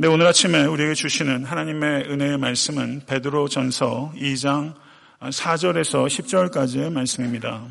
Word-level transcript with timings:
네, 0.00 0.06
오늘 0.06 0.28
아침에 0.28 0.64
우리에게 0.64 0.94
주시는 0.94 1.44
하나님의 1.44 2.04
은혜의 2.08 2.38
말씀은 2.38 3.02
베드로 3.08 3.48
전서 3.48 4.12
2장 4.14 4.74
4절에서 5.18 6.06
10절까지의 6.06 6.92
말씀입니다. 6.92 7.64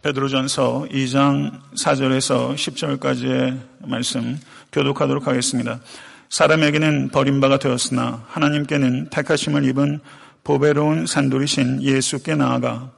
베드로 0.00 0.28
전서 0.28 0.86
2장 0.90 1.60
4절에서 1.74 2.54
10절까지의 2.54 3.58
말씀 3.86 4.40
교독하도록 4.72 5.26
하겠습니다. 5.26 5.80
사람에게는 6.30 7.10
버림바가 7.10 7.58
되었으나 7.58 8.24
하나님께는 8.28 9.10
택하심을 9.10 9.66
입은 9.66 10.00
보배로운 10.44 11.04
산돌이신 11.04 11.82
예수께 11.82 12.36
나아가 12.36 12.90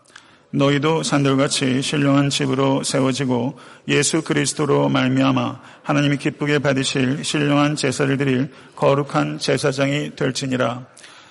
너희도 0.50 1.02
산돌같이 1.02 1.82
신령한 1.82 2.30
집으로 2.30 2.82
세워지고 2.82 3.58
예수 3.88 4.22
그리스도로 4.22 4.88
말미암아 4.88 5.60
하나님이 5.82 6.16
기쁘게 6.18 6.60
받으실 6.60 7.24
신령한 7.24 7.76
제사를 7.76 8.16
드릴 8.16 8.50
거룩한 8.74 9.38
제사장이 9.38 10.16
될지니라. 10.16 10.86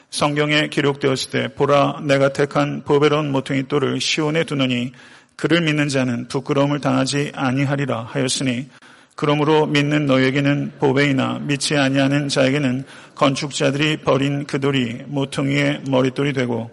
성경에 0.09 0.67
기록되었을 0.69 1.31
때 1.31 1.47
보라 1.49 2.01
내가 2.03 2.29
택한 2.29 2.83
보배로운 2.83 3.31
모퉁이 3.31 3.67
돌을 3.67 3.99
시온에 3.99 4.43
두느니 4.43 4.93
그를 5.35 5.61
믿는 5.61 5.89
자는 5.89 6.27
부끄러움을 6.27 6.79
당하지 6.79 7.33
아니하리라 7.35 8.03
하였으니 8.03 8.69
그러므로 9.15 9.65
믿는 9.65 10.05
너에게는 10.05 10.73
보배이나 10.79 11.39
믿지 11.41 11.75
아니하는 11.75 12.27
자에게는 12.27 12.83
건축자들이 13.15 13.97
버린 13.97 14.45
그 14.45 14.59
돌이 14.59 15.03
모퉁이의 15.07 15.83
머릿돌이 15.89 16.33
되고 16.33 16.69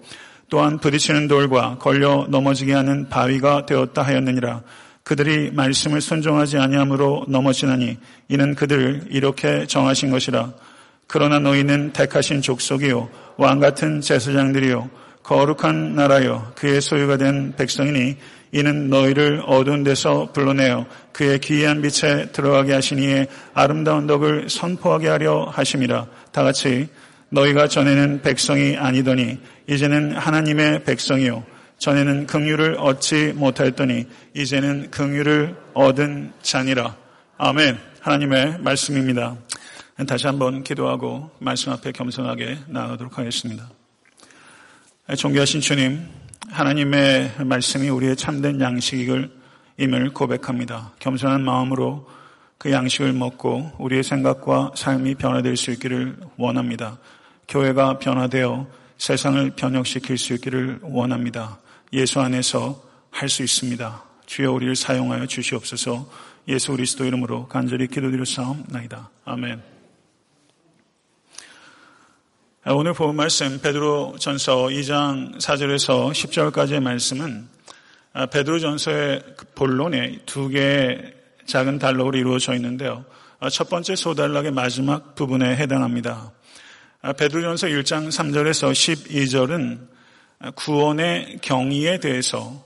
또한 0.52 0.77
부딪히는 0.77 1.29
돌과 1.29 1.79
걸려 1.79 2.27
넘어지게 2.29 2.74
하는 2.74 3.09
바위가 3.09 3.65
되었다 3.65 4.02
하였느니라. 4.02 4.61
그들이 5.02 5.51
말씀을 5.51 6.02
순종하지 6.02 6.59
아니함으로 6.59 7.25
넘어지나니 7.27 7.97
이는 8.28 8.55
그들을 8.55 9.05
이렇게 9.09 9.66
정하신 9.66 10.11
것이라. 10.11 10.52
그러나 11.06 11.38
너희는 11.38 11.95
택하신 11.95 12.42
족속이요 12.42 13.09
왕 13.39 13.61
같은 13.61 14.03
제사장들이요 14.03 14.91
거룩한 15.22 15.94
나라요 15.94 16.53
그의 16.55 16.83
소유가 16.83 17.16
된 17.16 17.55
백성이니 17.56 18.16
이는 18.53 18.91
너희를 18.91 19.42
어두운 19.47 19.84
데서 19.84 20.33
불러내어 20.34 20.84
그의 21.12 21.39
기이한 21.39 21.81
빛에 21.81 22.27
들어가게 22.33 22.75
하시니에 22.75 23.27
아름다운 23.55 24.06
덕을 24.06 24.50
선포하게 24.50 25.09
하려 25.09 25.44
하심이라. 25.50 26.06
다 26.31 26.42
같이 26.42 26.89
너희가 27.33 27.66
전에는 27.66 28.20
백성이 28.20 28.77
아니더니 28.77 29.38
이제는 29.66 30.16
하나님의 30.16 30.84
백성이요 30.84 31.44
전에는 31.78 32.27
긍휼을 32.27 32.77
얻지 32.78 33.33
못하였더니 33.34 34.06
이제는 34.34 34.91
긍휼을 34.91 35.56
얻은 35.72 36.33
자니라. 36.42 36.94
아멘. 37.38 37.78
하나님의 38.00 38.58
말씀입니다. 38.60 39.36
다시 40.06 40.27
한번 40.27 40.62
기도하고 40.62 41.30
말씀 41.38 41.72
앞에 41.72 41.92
겸손하게 41.92 42.58
나가도록 42.69 43.19
하겠습니다. 43.19 43.70
존귀하신 45.16 45.60
주님, 45.60 46.06
하나님의 46.50 47.33
말씀이 47.44 47.88
우리의 47.88 48.16
참된 48.16 48.60
양식임을 48.60 49.30
고백합니다. 50.12 50.92
겸손한 50.98 51.42
마음으로 51.42 52.08
그 52.58 52.70
양식을 52.70 53.12
먹고 53.12 53.72
우리의 53.78 54.05
생각과 54.05 54.72
삶이 54.77 55.16
변화될 55.16 55.56
수 55.56 55.72
있기를 55.72 56.16
원합니다. 56.36 56.98
교회가 57.48 57.98
변화되어 57.98 58.66
세상을 58.98 59.50
변혁시킬 59.56 60.16
수 60.18 60.32
있기를 60.34 60.80
원합니다. 60.82 61.58
예수 61.92 62.20
안에서 62.20 62.82
할 63.10 63.28
수 63.28 63.42
있습니다. 63.42 64.04
주여 64.26 64.52
우리를 64.52 64.74
사용하여 64.74 65.26
주시옵소서 65.26 66.08
예수 66.48 66.72
그리스도 66.72 67.04
이름으로 67.04 67.46
간절히 67.48 67.86
기도드려 67.86 68.24
싸움나이다. 68.24 69.10
아멘. 69.24 69.62
오늘 72.66 72.94
본 72.94 73.16
말씀 73.16 73.60
베드로 73.60 74.16
전서 74.18 74.66
2장 74.66 75.36
4절에서 75.38 76.12
10절까지의 76.12 76.80
말씀은 76.80 77.48
베드로 78.31 78.60
전서의 78.60 79.22
본론에 79.54 80.20
두 80.26 80.48
개의 80.48 81.12
작은 81.47 81.78
단락으로 81.78 82.16
이루어져 82.16 82.54
있는데요. 82.54 83.04
첫 83.50 83.69
번째 83.69 83.97
소단락의 83.97 84.52
마지막 84.52 85.14
부분에 85.16 85.56
해당합니다. 85.56 86.31
아, 87.04 87.12
베드로전서 87.12 87.66
1장 87.66 88.06
3절에서 88.06 88.70
12절은 88.70 89.88
구원의 90.54 91.38
경위에 91.42 91.98
대해서 91.98 92.64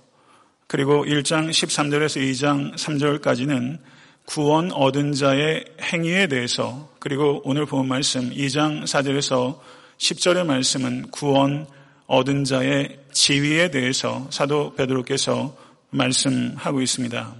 그리고 0.66 1.06
1장 1.06 1.48
13절에서 1.48 2.20
2장 2.20 2.74
3절까지는 2.74 3.78
구원 4.26 4.72
얻은 4.72 5.14
자의 5.14 5.64
행위에 5.80 6.26
대해서 6.26 6.92
그리고 6.98 7.40
오늘 7.46 7.64
본 7.64 7.88
말씀 7.88 8.28
2장 8.28 8.82
4절에서 8.82 9.58
10절의 9.96 10.44
말씀은 10.44 11.10
구원 11.12 11.66
얻은 12.06 12.44
자의 12.44 12.98
지위에 13.12 13.70
대해서 13.70 14.26
사도 14.28 14.74
베드로께서 14.74 15.56
말씀하고 15.88 16.82
있습니다. 16.82 17.34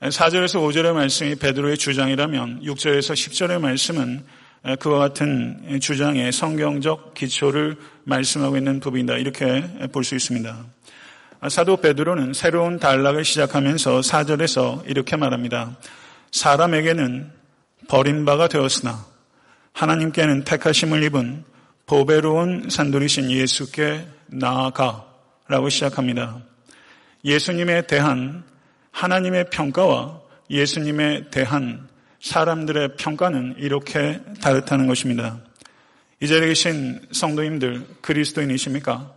4절에서 0.00 0.66
5절의 0.66 0.94
말씀이 0.94 1.34
베드로의 1.34 1.76
주장이라면 1.76 2.62
6절에서 2.62 3.12
10절의 3.12 3.60
말씀은 3.60 4.24
그와 4.78 4.98
같은 4.98 5.80
주장의 5.80 6.30
성경적 6.30 7.14
기초를 7.14 7.76
말씀하고 8.04 8.56
있는 8.56 8.78
부분이다. 8.80 9.16
이렇게 9.16 9.62
볼 9.90 10.04
수 10.04 10.14
있습니다. 10.14 10.64
사도 11.48 11.78
베드로는 11.78 12.34
새로운 12.34 12.78
단락을 12.78 13.24
시작하면서 13.24 14.00
4절에서 14.00 14.88
이렇게 14.88 15.16
말합니다. 15.16 15.76
사람에게는 16.30 17.32
버림바가 17.88 18.46
되었으나 18.46 19.04
하나님께는 19.72 20.44
택하심을 20.44 21.02
입은 21.02 21.44
보배로운 21.86 22.68
산돌이신 22.70 23.32
예수께 23.32 24.06
나아가 24.26 25.04
라고 25.48 25.68
시작합니다. 25.68 26.38
예수님에 27.24 27.88
대한 27.88 28.44
하나님의 28.92 29.46
평가와 29.50 30.20
예수님에 30.48 31.30
대한 31.30 31.88
사람들의 32.22 32.96
평가는 32.96 33.56
이렇게 33.58 34.20
다르다는 34.40 34.86
것입니다. 34.86 35.40
이 36.20 36.28
자리에 36.28 36.48
계신 36.48 37.00
성도님들 37.10 37.84
그리스도인이십니까? 38.00 39.12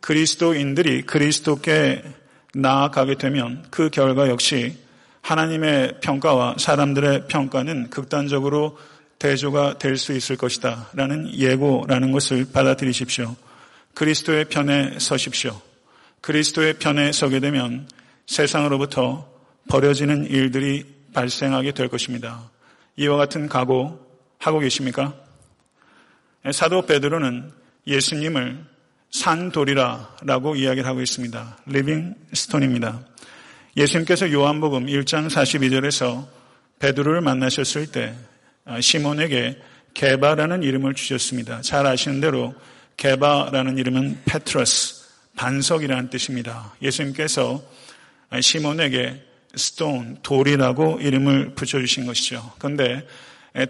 그리스도인들이 0.00 1.02
그리스도께 1.02 2.02
나아가게 2.54 3.16
되면 3.16 3.64
그 3.70 3.90
결과 3.90 4.28
역시 4.28 4.78
하나님의 5.20 6.00
평가와 6.00 6.56
사람들의 6.58 7.28
평가는 7.28 7.90
극단적으로 7.90 8.78
대조가 9.18 9.78
될 9.78 9.96
수 9.96 10.12
있을 10.12 10.36
것이다. 10.36 10.90
라는 10.94 11.32
예고라는 11.34 12.10
것을 12.10 12.46
받아들이십시오. 12.52 13.36
그리스도의 13.94 14.46
편에 14.46 14.98
서십시오. 14.98 15.60
그리스도의 16.20 16.74
편에 16.78 17.12
서게 17.12 17.40
되면 17.40 17.86
세상으로부터 18.26 19.30
버려지는 19.68 20.26
일들이 20.26 20.93
발생하게 21.14 21.72
될 21.72 21.88
것입니다. 21.88 22.50
이와 22.96 23.16
같은 23.16 23.48
각오 23.48 23.98
하고 24.38 24.58
계십니까? 24.58 25.14
사도 26.52 26.84
베드로는 26.84 27.50
예수님을 27.86 28.64
산돌이라라고 29.10 30.56
이야기를 30.56 30.86
하고 30.86 31.00
있습니다. 31.00 31.58
living 31.66 32.14
stone입니다. 32.32 33.00
예수님께서 33.76 34.30
요한복음 34.30 34.86
1장 34.86 35.28
42절에서 35.28 36.26
베드로를 36.80 37.20
만나셨을 37.22 37.90
때 37.90 38.14
시몬에게 38.80 39.58
게바라는 39.94 40.62
이름을 40.62 40.94
주셨습니다. 40.94 41.60
잘 41.62 41.86
아시는 41.86 42.20
대로 42.20 42.54
게바라는 42.96 43.78
이름은 43.78 44.22
Petrus, 44.24 45.04
반석이라는 45.36 46.10
뜻입니다. 46.10 46.74
예수님께서 46.82 47.62
시몬에게 48.40 49.22
stone, 49.56 50.18
돌이라고 50.22 51.00
이름을 51.00 51.54
붙여주신 51.54 52.06
것이죠. 52.06 52.52
그런데 52.58 53.06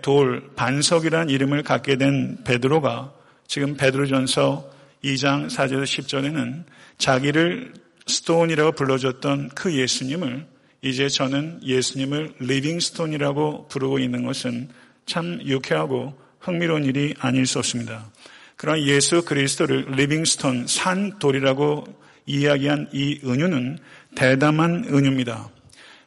돌, 0.03 0.51
반석이라는 0.57 1.31
이름을 1.31 1.63
갖게 1.63 1.97
된 1.97 2.39
베드로가 2.45 3.13
지금 3.47 3.77
베드로전서 3.77 4.71
2장 5.05 5.49
4절 5.49 5.85
10절에는 5.85 6.65
자기를 6.99 7.75
stone이라고 8.07 8.73
불러줬던 8.73 9.51
그 9.55 9.75
예수님을 9.75 10.47
이제 10.83 11.09
저는 11.09 11.61
예수님을 11.63 12.35
living 12.41 12.81
stone이라고 12.81 13.69
부르고 13.69 13.99
있는 13.99 14.25
것은 14.25 14.69
참 15.07 15.41
유쾌하고 15.43 16.15
흥미로운 16.41 16.85
일이 16.85 17.15
아닐 17.19 17.47
수 17.47 17.59
없습니다. 17.59 18.11
그러나 18.57 18.81
예수 18.83 19.25
그리스도를 19.25 19.87
living 19.93 20.25
stone, 20.25 20.67
산 20.67 21.19
돌이라고 21.19 21.85
이야기한 22.27 22.89
이 22.93 23.21
은유는 23.25 23.79
대담한 24.15 24.85
은유입니다. 24.89 25.51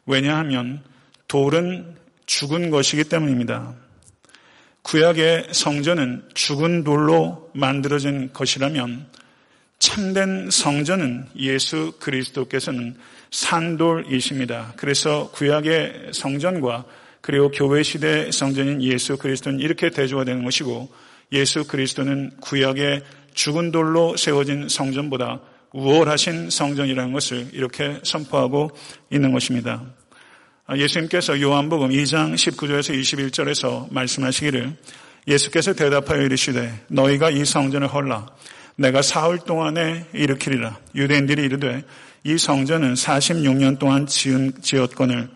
왜냐하면 0.07 0.81
돌은 1.27 1.95
죽은 2.25 2.71
것이기 2.71 3.03
때문입니다. 3.03 3.75
구약의 4.81 5.49
성전은 5.51 6.23
죽은 6.33 6.83
돌로 6.83 7.51
만들어진 7.53 8.31
것이라면 8.31 9.07
참된 9.79 10.49
성전은 10.49 11.27
예수 11.35 11.93
그리스도께서는 11.99 12.95
산돌이십니다. 13.31 14.73
그래서 14.77 15.29
구약의 15.31 16.11
성전과 16.13 16.85
그리고 17.21 17.51
교회 17.51 17.83
시대 17.83 18.31
성전인 18.31 18.81
예수 18.81 19.17
그리스도는 19.17 19.59
이렇게 19.59 19.89
대조가 19.89 20.23
되는 20.23 20.45
것이고 20.45 20.89
예수 21.33 21.67
그리스도는 21.67 22.37
구약의 22.39 23.03
죽은 23.33 23.71
돌로 23.71 24.15
세워진 24.15 24.69
성전보다 24.69 25.41
우월하신 25.73 26.49
성전이라는 26.49 27.11
것을 27.11 27.49
이렇게 27.51 27.99
선포하고 28.03 28.71
있는 29.11 29.33
것입니다. 29.33 29.83
예수님께서 30.75 31.39
요한복음 31.39 31.89
2장 31.89 32.33
19절에서 32.33 32.99
21절에서 32.99 33.91
말씀하시기를 33.91 34.75
예수께서 35.27 35.73
대답하여 35.73 36.21
이르시되 36.21 36.85
너희가 36.87 37.29
이 37.29 37.45
성전을 37.45 37.87
헐라 37.87 38.27
내가 38.75 39.01
사흘 39.01 39.39
동안에 39.39 40.07
일으키리라 40.13 40.77
유대인들이 40.93 41.41
이르되 41.43 41.83
이 42.25 42.37
성전은 42.37 42.95
46년 42.95 43.79
동안 43.79 44.07
지은 44.07 44.61
지었거늘 44.61 45.29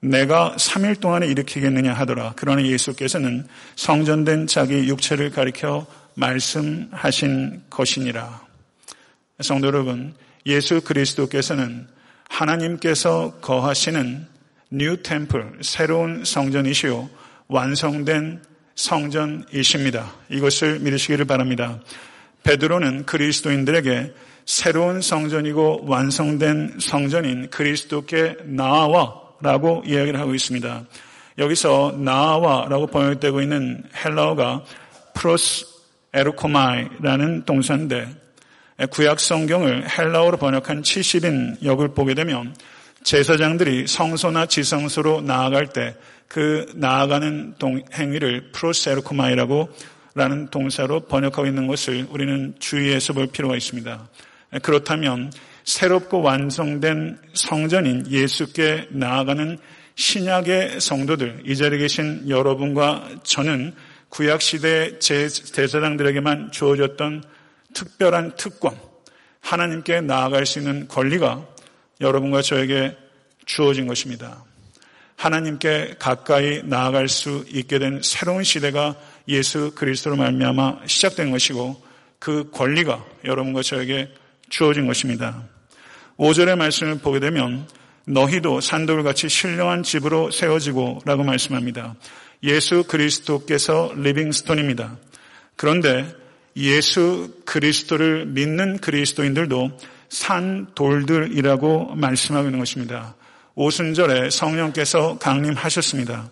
내가 0.00 0.56
3일 0.56 0.98
동안에 0.98 1.28
일으키겠느냐 1.28 1.92
하더라. 1.92 2.32
그러나 2.34 2.62
예수께서는 2.62 3.46
성전된 3.76 4.48
자기 4.48 4.88
육체를 4.88 5.30
가리켜 5.30 5.86
말씀하신 6.14 7.62
것이니라. 7.70 8.40
성도 9.40 9.68
여러분, 9.68 10.14
예수 10.46 10.80
그리스도께서는 10.80 11.86
하나님께서 12.28 13.38
거하시는 13.42 14.31
new 14.74 14.96
temple, 15.02 15.58
새로운 15.60 16.24
성전이시요, 16.24 17.10
완성된 17.48 18.40
성전이십니다. 18.74 20.10
이것을 20.30 20.78
믿으시기를 20.78 21.26
바랍니다. 21.26 21.78
베드로는 22.42 23.04
그리스도인들에게 23.04 24.14
새로운 24.46 25.02
성전이고 25.02 25.84
완성된 25.84 26.78
성전인 26.80 27.50
그리스도께 27.50 28.36
나와 28.44 29.20
라고 29.42 29.82
이야기를 29.84 30.18
하고 30.18 30.34
있습니다. 30.34 30.84
여기서 31.36 31.98
나와라고 31.98 32.86
번역되고 32.86 33.42
있는 33.42 33.82
헬라어가 33.94 34.64
προσέρχομαι라는 35.12 37.44
동사인데 37.44 38.08
구약 38.90 39.20
성경을 39.20 39.86
헬라어로 39.98 40.38
번역한 40.38 40.80
70인 40.80 41.62
역을 41.62 41.88
보게 41.88 42.14
되면 42.14 42.54
제사장들이 43.04 43.86
성소나 43.86 44.46
지성소로 44.46 45.22
나아갈 45.22 45.68
때 45.68 45.94
그 46.32 46.64
나아가는 46.74 47.54
행위를 47.92 48.52
프로세르코마이라고 48.52 49.68
라는 50.14 50.48
동사로 50.48 51.00
번역하고 51.00 51.46
있는 51.46 51.66
것을 51.66 52.06
우리는 52.08 52.54
주의해서 52.58 53.12
볼 53.12 53.26
필요가 53.26 53.54
있습니다. 53.54 54.08
그렇다면 54.62 55.30
새롭고 55.64 56.22
완성된 56.22 57.18
성전인 57.34 58.10
예수께 58.10 58.88
나아가는 58.90 59.58
신약의 59.94 60.80
성도들, 60.80 61.42
이 61.44 61.54
자리에 61.54 61.78
계신 61.78 62.26
여러분과 62.26 63.10
저는 63.22 63.74
구약시대 64.08 65.00
제사장들에게만 65.00 66.50
주어졌던 66.50 67.24
특별한 67.74 68.36
특권, 68.36 68.74
하나님께 69.40 70.00
나아갈 70.00 70.46
수 70.46 70.60
있는 70.60 70.88
권리가 70.88 71.46
여러분과 72.02 72.42
저에게 72.42 72.96
주어진 73.46 73.86
것입니다. 73.86 74.44
하나님께 75.16 75.94
가까이 75.98 76.62
나아갈 76.64 77.08
수 77.08 77.44
있게 77.48 77.78
된 77.78 78.00
새로운 78.02 78.42
시대가 78.42 78.96
예수 79.28 79.72
그리스도로 79.74 80.16
말미암아 80.16 80.80
시작된 80.86 81.30
것이고 81.30 81.80
그 82.18 82.50
권리가 82.50 83.04
여러분과 83.24 83.62
저에게 83.62 84.10
주어진 84.50 84.86
것입니다. 84.86 85.44
5절의 86.18 86.56
말씀을 86.56 86.98
보게 86.98 87.20
되면 87.20 87.68
너희도 88.04 88.60
산돌같이 88.60 89.28
신령한 89.28 89.84
집으로 89.84 90.30
세워지고 90.30 91.02
라고 91.04 91.22
말씀합니다. 91.22 91.94
예수 92.42 92.82
그리스도께서 92.84 93.92
리빙스톤입니다. 93.96 94.98
그런데 95.56 96.12
예수 96.56 97.32
그리스도를 97.44 98.26
믿는 98.26 98.78
그리스도인들도 98.78 99.70
산 100.12 100.66
돌들이라고 100.74 101.94
말씀하고 101.94 102.46
있는 102.46 102.58
것입니다. 102.58 103.14
오순절에 103.54 104.28
성령께서 104.28 105.16
강림하셨습니다. 105.18 106.28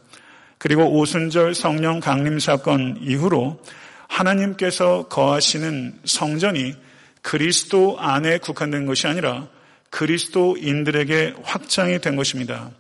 그리고 0.58 0.98
오순절 0.98 1.54
성령 1.54 1.98
강림 1.98 2.38
사건 2.40 2.98
이후로 3.00 3.58
하나님께서 4.06 5.08
거하시는 5.08 5.98
성전이 6.04 6.74
그리스도 7.22 7.98
안에 7.98 8.36
국한된 8.36 8.84
것이 8.84 9.06
아니라 9.06 9.48
그리스도인들에게 9.88 11.36
확장이 11.42 12.00
된 12.00 12.16
것입니다. 12.16 12.70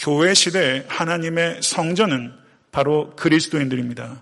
교회 0.00 0.34
시대에 0.34 0.84
하나님의 0.88 1.60
성전은 1.62 2.32
바로 2.72 3.14
그리스도인들입니다. 3.14 4.20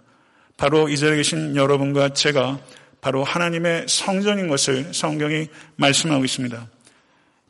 바로 0.59 0.91
이 0.91 0.99
자리에 0.99 1.17
계신 1.17 1.57
여러분과 1.57 2.11
제가 2.11 2.59
바로 3.01 3.25
하나님의 3.25 3.87
성전인 3.89 4.49
것을 4.49 4.93
성경이 4.93 5.49
말씀하고 5.77 6.25
있습니다. 6.25 6.67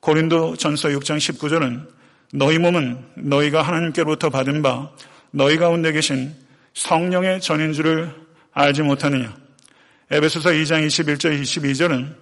고린도 0.00 0.56
전서 0.56 0.88
6장 0.88 1.16
19절은 1.16 1.88
너희 2.34 2.58
몸은 2.58 2.98
너희가 3.14 3.62
하나님께로부터 3.62 4.30
받은 4.30 4.62
바 4.62 4.90
너희 5.30 5.56
가운데 5.56 5.92
계신 5.92 6.34
성령의 6.74 7.40
전인 7.40 7.72
줄을 7.72 8.14
알지 8.52 8.82
못하느냐. 8.82 9.34
에베소서 10.10 10.50
2장 10.50 10.86
21절 10.86 11.40
22절은 11.42 12.14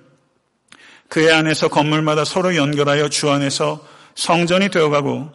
그의 1.08 1.32
안에서 1.32 1.68
건물마다 1.68 2.24
서로 2.24 2.56
연결하여 2.56 3.08
주 3.08 3.30
안에서 3.30 3.86
성전이 4.16 4.70
되어가고 4.70 5.30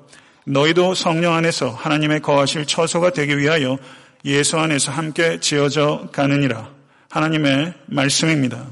너희도 0.45 0.95
성령 0.95 1.33
안에서 1.33 1.69
하나님의 1.69 2.21
거하실 2.21 2.65
처소가 2.65 3.11
되기 3.11 3.37
위하여 3.37 3.77
예수 4.25 4.57
안에서 4.57 4.91
함께 4.91 5.39
지어져 5.39 6.09
가느니라. 6.11 6.80
하나님의 7.11 7.73
말씀입니다. 7.87 8.71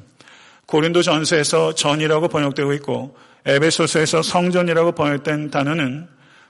고린도 0.66 1.02
전서에서 1.02 1.76
전이라고 1.76 2.30
번역되고 2.30 2.74
있고 2.74 3.18
에베소서에서 3.46 4.22
성전이라고 4.22 4.94
번역된 4.94 5.52
단어는 5.52 6.08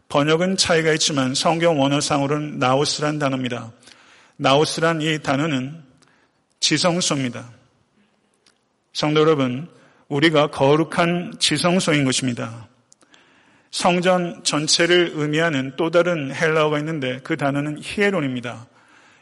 번역은 0.07 0.57
차이가 0.57 0.93
있지만 0.93 1.33
성경 1.33 1.79
원어상으로는 1.79 2.59
나우스란 2.59 3.17
단어입니다. 3.17 3.71
나우스란 4.37 5.01
이 5.01 5.19
단어는 5.19 5.83
지성소입니다. 6.59 7.49
성도 8.93 9.21
여러분, 9.21 9.67
우리가 10.09 10.47
거룩한 10.47 11.35
지성소인 11.39 12.05
것입니다. 12.05 12.67
성전 13.71 14.43
전체를 14.43 15.13
의미하는 15.15 15.73
또 15.75 15.89
다른 15.89 16.33
헬라어가 16.33 16.77
있는데 16.79 17.19
그 17.23 17.35
단어는 17.37 17.79
히에론입니다. 17.81 18.67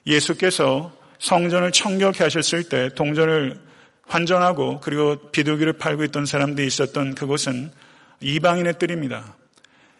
예수께서 0.05 0.96
성전을 1.19 1.71
청결케 1.71 2.23
하셨을 2.23 2.63
때 2.69 2.89
동전을 2.95 3.59
환전하고 4.07 4.79
그리고 4.79 5.17
비둘기를 5.31 5.73
팔고 5.73 6.03
있던 6.05 6.25
사람들이 6.25 6.65
있었던 6.67 7.15
그곳은 7.15 7.71
이방인의 8.21 8.79
뜰입니다. 8.79 9.35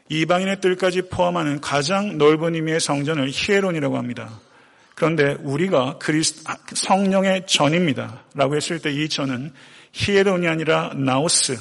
이방인의 0.10 0.62
뜰까지 0.62 1.04
포함하는 1.10 1.60
가장 1.60 2.18
넓은 2.18 2.56
의미의 2.56 2.80
성전을 2.80 3.30
히에론이라고 3.32 3.98
합니다. 3.98 4.40
그런데 4.96 5.36
우리가 5.42 5.98
그리스 6.00 6.44
성령의 6.74 7.46
전입니다. 7.46 8.24
라고 8.34 8.56
했을 8.56 8.80
때 8.80 8.92
이 8.92 9.10
전은 9.10 9.54
히에론이 9.92 10.48
아니라 10.48 10.92
나오스, 10.96 11.60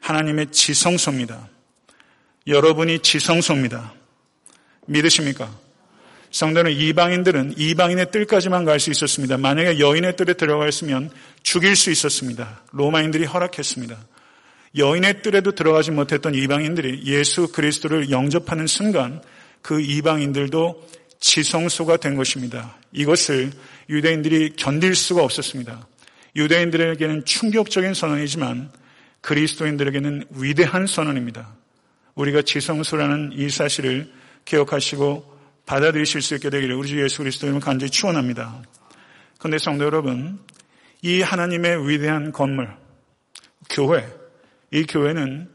하나님의 0.00 0.52
지성소입니다. 0.52 1.48
여러분이 2.46 3.00
지성소입니다. 3.00 3.92
믿으십니까? 4.86 5.50
성도는 6.30 6.72
이방인들은 6.72 7.54
이방인의 7.56 8.10
뜰까지만 8.10 8.64
갈 8.64 8.78
수 8.78 8.90
있었습니다. 8.90 9.38
만약에 9.38 9.78
여인의 9.78 10.16
뜰에 10.16 10.34
들어갔으면 10.34 11.10
죽일 11.42 11.76
수 11.76 11.90
있었습니다. 11.90 12.62
로마인들이 12.72 13.24
허락했습니다. 13.24 13.96
여인의 14.76 15.22
뜰에도 15.22 15.52
들어가지 15.52 15.90
못했던 15.90 16.34
이방인들이 16.34 17.02
예수 17.06 17.50
그리스도를 17.52 18.10
영접하는 18.10 18.66
순간 18.66 19.22
그 19.62 19.80
이방인들도 19.80 20.88
지성소가 21.18 21.96
된 21.96 22.16
것입니다. 22.16 22.76
이것을 22.92 23.50
유대인들이 23.88 24.54
견딜 24.56 24.94
수가 24.94 25.24
없었습니다. 25.24 25.86
유대인들에게는 26.36 27.24
충격적인 27.24 27.94
선언이지만 27.94 28.70
그리스도인들에게는 29.22 30.24
위대한 30.30 30.86
선언입니다. 30.86 31.54
우리가 32.14 32.42
지성소라는 32.42 33.32
이 33.34 33.48
사실을 33.48 34.12
기억하시고 34.44 35.35
받아들이실 35.66 36.22
수 36.22 36.34
있게 36.36 36.48
되기를 36.50 36.74
우리 36.74 36.88
주 36.88 37.02
예수 37.02 37.18
그리스도님을 37.18 37.60
간절히 37.60 37.90
축원합니다. 37.90 38.62
그런데 39.38 39.58
성도 39.58 39.84
여러분, 39.84 40.38
이 41.02 41.22
하나님의 41.22 41.88
위대한 41.88 42.32
건물, 42.32 42.70
교회, 43.68 44.08
이 44.70 44.84
교회는 44.84 45.50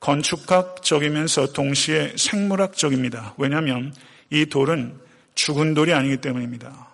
건축학적이면서 0.00 1.52
동시에 1.52 2.14
생물학적입니다. 2.16 3.34
왜냐하면 3.38 3.94
이 4.30 4.46
돌은 4.46 4.98
죽은 5.34 5.74
돌이 5.74 5.94
아니기 5.94 6.16
때문입니다. 6.18 6.88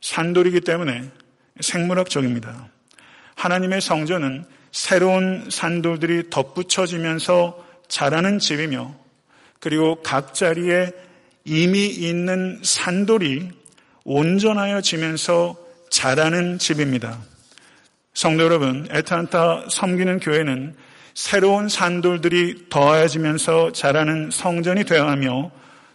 산돌이기 0.00 0.62
때문에 0.62 1.10
생물학적입니다. 1.60 2.68
하나님의 3.34 3.80
성전은 3.80 4.44
새로운 4.72 5.48
산돌들이 5.50 6.30
덧붙여지면서 6.30 7.66
자라는 7.88 8.38
집이며 8.38 8.94
그리고 9.60 10.02
각 10.02 10.34
자리에 10.34 10.92
이미 11.48 11.86
있는 11.86 12.60
산돌이 12.62 13.48
온전하여 14.04 14.82
지면서 14.82 15.56
자라는 15.88 16.58
집입니다. 16.58 17.18
성도 18.12 18.44
여러분, 18.44 18.86
에탄타 18.90 19.66
섬기는 19.70 20.20
교회는 20.20 20.74
새로운 21.14 21.68
산돌들이 21.68 22.66
더해지면서 22.68 23.72
자라는 23.72 24.30
성전이 24.30 24.84
되어야 24.84 25.08
하며 25.08 25.50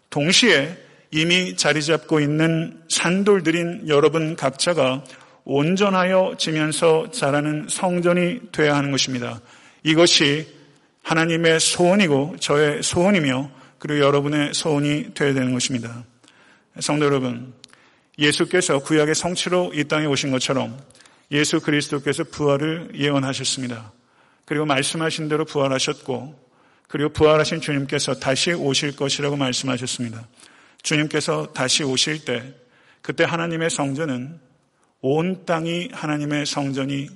동시에 0.10 0.76
이미 1.12 1.56
자리 1.56 1.84
잡고 1.84 2.20
있는 2.20 2.82
산돌들인 2.90 3.88
여러분 3.88 4.36
각자가 4.36 5.04
온전하여 5.46 6.36
지면서 6.40 7.12
자라는 7.12 7.68
성전이 7.70 8.52
되어야 8.52 8.76
하는 8.76 8.90
것입니다. 8.92 9.40
이것이 9.84 10.48
하나님의 11.04 11.60
소원이고 11.60 12.38
저의 12.40 12.82
소원이며 12.82 13.63
그리고 13.84 14.00
여러분의 14.00 14.54
소원이 14.54 15.14
되어야 15.14 15.34
되는 15.34 15.52
것입니다. 15.52 16.06
성도 16.80 17.04
여러분, 17.04 17.54
예수께서 18.18 18.80
구약의 18.80 19.14
성취로 19.14 19.74
이 19.74 19.84
땅에 19.84 20.06
오신 20.06 20.32
것처럼 20.32 20.80
예수 21.32 21.60
그리스도께서 21.60 22.24
부활을 22.24 22.92
예언하셨습니다. 22.96 23.92
그리고 24.46 24.66
말씀하신 24.66 25.28
대로 25.28 25.44
부활하셨고 25.44 26.34
그리고 26.88 27.10
부활하신 27.10 27.60
주님께서 27.60 28.14
다시 28.14 28.54
오실 28.54 28.96
것이라고 28.96 29.36
말씀하셨습니다. 29.36 30.30
주님께서 30.82 31.52
다시 31.52 31.84
오실 31.84 32.24
때 32.24 32.54
그때 33.02 33.26
하나님의 33.26 33.70
성전은 33.70 34.40
온 35.02 35.46
땅이 35.46 35.90
하나님의 35.92 36.46
성전이 36.46 37.10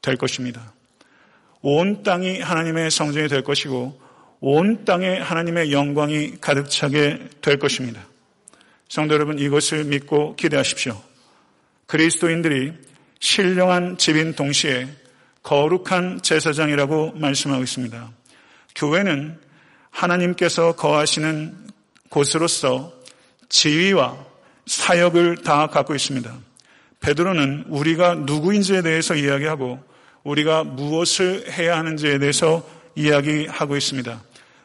될 0.00 0.16
것입니다. 0.16 0.74
온 1.60 2.04
땅이 2.04 2.38
하나님의 2.38 2.92
성전이 2.92 3.26
될 3.26 3.42
것이고 3.42 4.04
온 4.46 4.84
땅에 4.84 5.16
하나님의 5.16 5.72
영광이 5.72 6.32
가득 6.38 6.68
차게 6.68 7.30
될 7.40 7.58
것입니다. 7.58 8.06
성도 8.90 9.14
여러분 9.14 9.38
이것을 9.38 9.84
믿고 9.84 10.36
기대하십시오. 10.36 11.00
그리스도인들이 11.86 12.74
신령한 13.20 13.96
집인 13.96 14.34
동시에 14.34 14.86
거룩한 15.42 16.20
제사장이라고 16.20 17.12
말씀하고 17.12 17.62
있습니다. 17.62 18.10
교회는 18.74 19.38
하나님께서 19.88 20.76
거하시는 20.76 21.56
곳으로서 22.10 22.92
지위와 23.48 24.26
사역을 24.66 25.38
다 25.38 25.68
갖고 25.68 25.94
있습니다. 25.94 26.36
베드로는 27.00 27.64
우리가 27.68 28.14
누구인지에 28.14 28.82
대해서 28.82 29.14
이야기하고 29.14 29.82
우리가 30.22 30.64
무엇을 30.64 31.50
해야 31.50 31.78
하는지에 31.78 32.18
대해서 32.18 32.62
이야기하고 32.94 33.78
있습니다. 33.78 34.22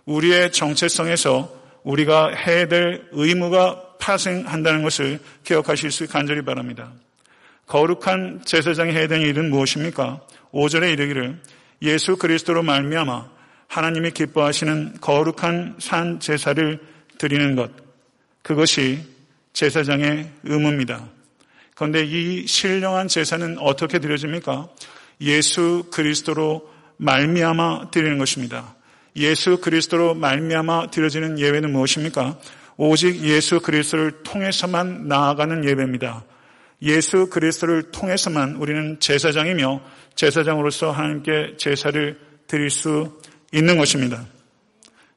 우리의 0.09 0.51
정체성에서 0.51 1.57
우리가 1.83 2.29
해야 2.29 2.67
될 2.67 3.07
의무가 3.11 3.95
파생한다는 3.99 4.81
것을 4.81 5.19
기억하실 5.43 5.91
수 5.91 6.07
간절히 6.07 6.41
바랍니다. 6.41 6.91
거룩한 7.67 8.41
제사장이 8.43 8.91
해야 8.91 9.07
되는 9.07 9.25
일은 9.27 9.51
무엇입니까? 9.51 10.21
5절에 10.51 10.91
이르기를 10.93 11.39
예수 11.83 12.17
그리스도로 12.17 12.63
말미암아 12.63 13.29
하나님이 13.67 14.11
기뻐하시는 14.11 14.95
거룩한 14.99 15.75
산 15.77 16.19
제사를 16.19 16.79
드리는 17.19 17.55
것 17.55 17.69
그것이 18.41 19.03
제사장의 19.53 20.31
의무입니다. 20.43 21.07
그런데 21.75 22.03
이 22.03 22.47
신령한 22.47 23.07
제사는 23.07 23.59
어떻게 23.59 23.99
드려집니까? 23.99 24.69
예수 25.21 25.85
그리스도로 25.91 26.67
말미암아 26.97 27.91
드리는 27.91 28.17
것입니다. 28.17 28.75
예수 29.15 29.59
그리스도로 29.59 30.13
말미암아 30.15 30.91
드려지는 30.91 31.39
예배는 31.39 31.71
무엇입니까? 31.71 32.39
오직 32.77 33.21
예수 33.23 33.59
그리스도를 33.59 34.23
통해서만 34.23 35.07
나아가는 35.07 35.65
예배입니다. 35.65 36.23
예수 36.81 37.29
그리스도를 37.29 37.91
통해서만 37.91 38.55
우리는 38.55 38.99
제사장이며 38.99 39.81
제사장으로서 40.15 40.91
하나님께 40.91 41.55
제사를 41.57 42.19
드릴 42.47 42.69
수 42.69 43.19
있는 43.51 43.77
것입니다. 43.77 44.25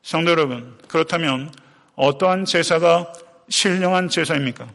성도 0.02 0.32
여러분, 0.32 0.76
그렇다면 0.88 1.52
어떠한 1.94 2.46
제사가 2.46 3.12
신령한 3.48 4.08
제사입니까? 4.08 4.68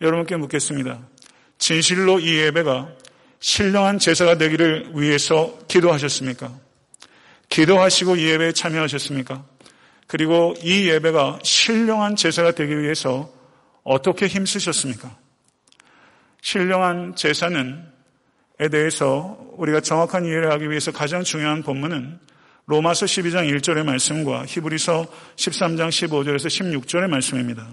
여러분께 0.00 0.36
묻겠습니다. 0.36 0.98
진실로 1.58 2.20
이 2.20 2.38
예배가 2.38 2.88
신령한 3.40 3.98
제사가 3.98 4.38
되기를 4.38 4.92
위해서 4.94 5.58
기도하셨습니까? 5.68 6.69
기도하시고 7.50 8.16
이 8.16 8.26
예배에 8.26 8.52
참여하셨습니까? 8.52 9.44
그리고 10.06 10.54
이 10.62 10.88
예배가 10.88 11.40
신령한 11.42 12.16
제사가 12.16 12.52
되기 12.52 12.78
위해서 12.78 13.30
어떻게 13.84 14.26
힘쓰셨습니까? 14.26 15.16
신령한 16.42 17.16
제사는 17.16 17.90
에 18.60 18.68
대해서 18.68 19.38
우리가 19.56 19.80
정확한 19.80 20.26
이해를 20.26 20.52
하기 20.52 20.68
위해서 20.68 20.92
가장 20.92 21.24
중요한 21.24 21.62
본문은 21.62 22.18
로마서 22.66 23.06
12장 23.06 23.50
1절의 23.50 23.84
말씀과 23.84 24.44
히브리서 24.46 25.06
13장 25.36 25.88
15절에서 25.88 26.84
16절의 26.84 27.08
말씀입니다. 27.08 27.66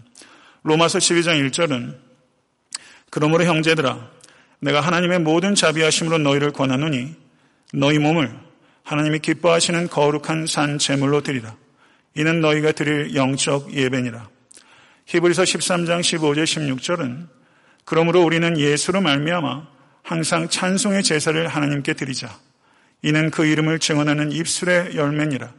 로마서 0.64 1.00
12장 1.00 1.46
1절은 1.50 1.98
그러므로 3.10 3.44
형제들아 3.44 4.10
내가 4.62 4.80
하나님의 4.80 5.20
모든 5.20 5.56
자비하심으로 5.56 6.20
너희를 6.20 6.54
권하노니 6.54 7.16
너희 7.74 8.00
몸을 8.00 8.47
하나님이 8.88 9.20
기뻐하시는 9.20 9.90
거룩한 9.90 10.48
산 10.48 10.78
제물로 10.78 11.22
드리라. 11.22 11.54
이는 12.16 12.40
너희가 12.40 12.72
드릴 12.72 13.16
영적 13.16 13.74
예배니라. 13.74 14.30
히브리서 15.08 15.44
13장 15.44 16.00
15절 16.00 16.46
16절은 16.46 17.28
그러므로 17.84 18.24
우리는 18.24 18.58
예수로 18.58 19.02
말미암아 19.02 19.68
항상 20.04 20.48
찬송의 20.48 21.04
제사를 21.04 21.48
하나님께 21.50 21.96
드리자. 21.96 22.40
이는 23.02 23.30
그 23.30 23.46
이름을 23.46 23.80
증언하는 23.80 24.32
입술의 24.32 24.96
열매니라. 24.96 25.54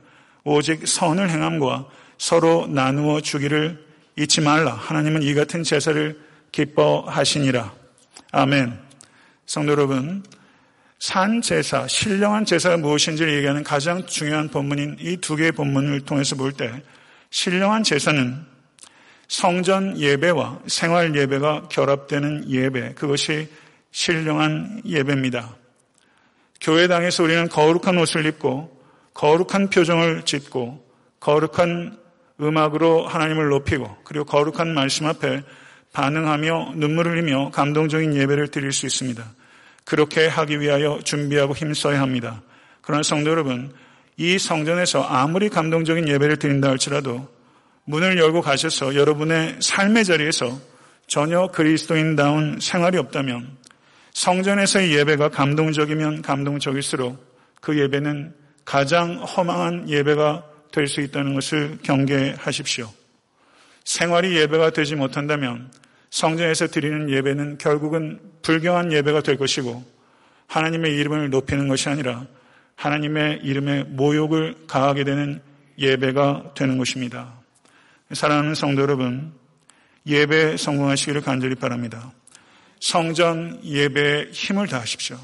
오직 0.44 0.88
선을 0.88 1.28
행함과 1.28 1.86
서로 2.16 2.66
나누어 2.66 3.20
주기를 3.20 3.84
잊지 4.16 4.40
말라. 4.40 4.72
하나님은 4.72 5.22
이 5.22 5.34
같은 5.34 5.64
제사를 5.64 6.18
기뻐하시니라. 6.50 7.74
아멘. 8.32 8.78
성도 9.44 9.72
여러분, 9.72 10.22
산 10.98 11.40
제사, 11.40 11.86
신령한 11.86 12.44
제사가 12.44 12.76
무엇인지를 12.78 13.32
얘기하는 13.36 13.62
가장 13.62 14.04
중요한 14.06 14.48
본문인 14.48 14.96
이 15.00 15.16
두 15.18 15.36
개의 15.36 15.52
본문을 15.52 16.00
통해서 16.02 16.34
볼 16.36 16.52
때 16.52 16.82
신령한 17.30 17.82
제사는 17.84 18.36
성전 19.28 19.98
예배와 19.98 20.60
생활 20.66 21.14
예배가 21.14 21.68
결합되는 21.70 22.50
예배, 22.50 22.94
그것이 22.94 23.48
신령한 23.92 24.82
예배입니다. 24.86 25.54
교회당에서 26.60 27.22
우리는 27.22 27.48
거룩한 27.48 27.96
옷을 27.98 28.26
입고 28.26 28.76
거룩한 29.14 29.70
표정을 29.70 30.22
짓고 30.24 30.84
거룩한 31.20 31.98
음악으로 32.40 33.06
하나님을 33.06 33.48
높이고 33.48 33.96
그리고 34.04 34.24
거룩한 34.24 34.74
말씀 34.74 35.06
앞에 35.06 35.42
반응하며 35.92 36.72
눈물을 36.76 37.12
흘리며 37.12 37.50
감동적인 37.50 38.14
예배를 38.14 38.48
드릴 38.48 38.72
수 38.72 38.86
있습니다. 38.86 39.24
그렇게 39.88 40.26
하기 40.26 40.60
위하여 40.60 41.00
준비하고 41.02 41.56
힘써야 41.56 42.02
합니다. 42.02 42.42
그러나 42.82 43.02
성도 43.02 43.30
여러분, 43.30 43.72
이 44.18 44.38
성전에서 44.38 45.02
아무리 45.02 45.48
감동적인 45.48 46.06
예배를 46.08 46.36
드린다 46.36 46.68
할지라도 46.68 47.26
문을 47.84 48.18
열고 48.18 48.42
가셔서 48.42 48.96
여러분의 48.96 49.56
삶의 49.60 50.04
자리에서 50.04 50.60
전혀 51.06 51.46
그리스도인다운 51.46 52.58
생활이 52.60 52.98
없다면 52.98 53.56
성전에서의 54.12 54.92
예배가 54.94 55.30
감동적이면 55.30 56.20
감동적일수록 56.20 57.16
그 57.62 57.78
예배는 57.78 58.34
가장 58.66 59.22
허망한 59.22 59.88
예배가 59.88 60.44
될 60.70 60.86
수 60.86 61.00
있다는 61.00 61.32
것을 61.32 61.78
경계하십시오. 61.82 62.92
생활이 63.84 64.36
예배가 64.36 64.68
되지 64.68 64.96
못한다면 64.96 65.70
성전에서 66.10 66.68
드리는 66.68 67.10
예배는 67.10 67.58
결국은 67.58 68.20
불경한 68.42 68.92
예배가 68.92 69.22
될 69.22 69.36
것이고 69.36 69.84
하나님의 70.46 70.96
이름을 70.96 71.30
높이는 71.30 71.68
것이 71.68 71.88
아니라 71.88 72.26
하나님의 72.76 73.40
이름에 73.42 73.84
모욕을 73.84 74.66
가하게 74.66 75.04
되는 75.04 75.42
예배가 75.78 76.54
되는 76.54 76.78
것입니다. 76.78 77.34
사랑하는 78.12 78.54
성도 78.54 78.82
여러분, 78.82 79.32
예배 80.06 80.56
성공하시기를 80.56 81.20
간절히 81.20 81.54
바랍니다. 81.54 82.12
성전 82.80 83.60
예배에 83.64 84.28
힘을 84.32 84.66
다하십시오. 84.68 85.18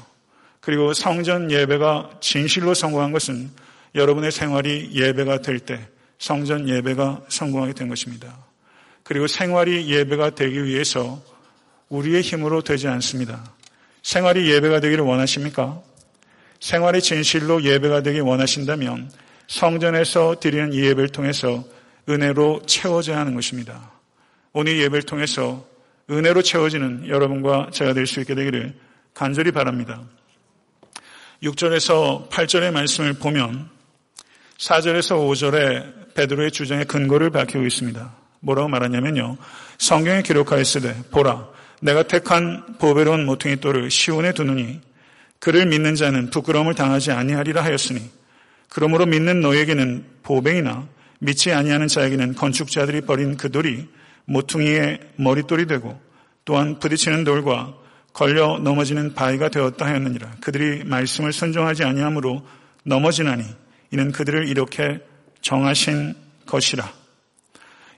그리고 0.59 0.93
성전 0.93 1.49
예배가 1.49 2.17
진실로 2.21 2.73
성공한 2.73 3.11
것은 3.11 3.49
여러분의 3.95 4.31
생활이 4.31 4.91
예배가 4.93 5.39
될 5.39 5.59
때 5.59 5.87
성전 6.17 6.69
예배가 6.69 7.25
성공하게 7.27 7.73
된 7.73 7.87
것입니다. 7.87 8.44
그리고 9.05 9.27
생활이 9.27 9.87
예배가 9.87 10.31
되기 10.31 10.63
위해서 10.65 11.21
우리의 11.89 12.23
힘으로 12.23 12.63
되지 12.63 12.87
않습니다. 12.87 13.53
생활이 14.01 14.51
예배가 14.51 14.79
되기를 14.79 15.03
원하십니까? 15.05 15.79
생활이 16.59 17.01
진실로 17.01 17.63
예배가 17.63 18.01
되기 18.01 18.19
원하신다면 18.19 19.11
성전에서 19.47 20.39
드리는 20.39 20.73
이 20.73 20.79
예배를 20.79 21.09
통해서 21.09 21.63
은혜로 22.09 22.63
채워져야 22.65 23.19
하는 23.19 23.35
것입니다. 23.35 23.91
오늘 24.53 24.79
예배를 24.79 25.03
통해서 25.03 25.67
은혜로 26.09 26.41
채워지는 26.41 27.07
여러분과 27.07 27.69
제가 27.71 27.93
될 27.93 28.07
수 28.07 28.19
있게 28.21 28.33
되기를 28.33 28.73
간절히 29.13 29.51
바랍니다. 29.51 30.01
6절에서 31.43 32.29
8절의 32.29 32.71
말씀을 32.71 33.13
보면 33.13 33.69
4절에서 34.57 35.15
5절에 35.29 36.15
베드로의 36.15 36.49
주장의 36.49 36.85
근거를 36.85 37.29
밝히고 37.29 37.63
있습니다. 37.67 38.24
뭐라고 38.45 38.69
말하냐면요. 38.69 39.37
성경에 39.77 40.21
기록하였으되 40.21 41.03
보라 41.11 41.47
내가 41.81 42.03
택한 42.03 42.63
보배로운 42.79 43.25
모퉁이 43.25 43.57
돌을 43.57 43.91
시온에 43.91 44.33
두느니 44.33 44.79
그를 45.39 45.65
믿는 45.65 45.95
자는 45.95 46.29
부끄러움을 46.29 46.75
당하지 46.75 47.11
아니하리라 47.11 47.63
하였으니 47.63 48.01
그러므로 48.69 49.05
믿는 49.05 49.41
너에게는 49.41 50.05
보배이나 50.23 50.87
믿지 51.19 51.51
아니하는 51.51 51.87
자에게는 51.87 52.35
건축자들이 52.35 53.01
버린 53.01 53.35
그 53.35 53.51
돌이 53.51 53.87
모퉁이의 54.25 54.99
머릿돌이 55.17 55.65
되고 55.65 55.99
또한 56.45 56.79
부딪히는 56.79 57.23
돌과 57.23 57.73
걸려 58.13 58.59
넘어지는 58.59 59.13
바위가 59.13 59.49
되었다 59.49 59.85
하였느니라. 59.85 60.37
그들이 60.39 60.83
말씀을 60.85 61.33
순종하지 61.33 61.83
아니하므로 61.83 62.45
넘어지나니 62.83 63.43
이는 63.91 64.11
그들을 64.11 64.47
이렇게 64.47 64.99
정하신 65.41 66.13
것이라. 66.45 67.04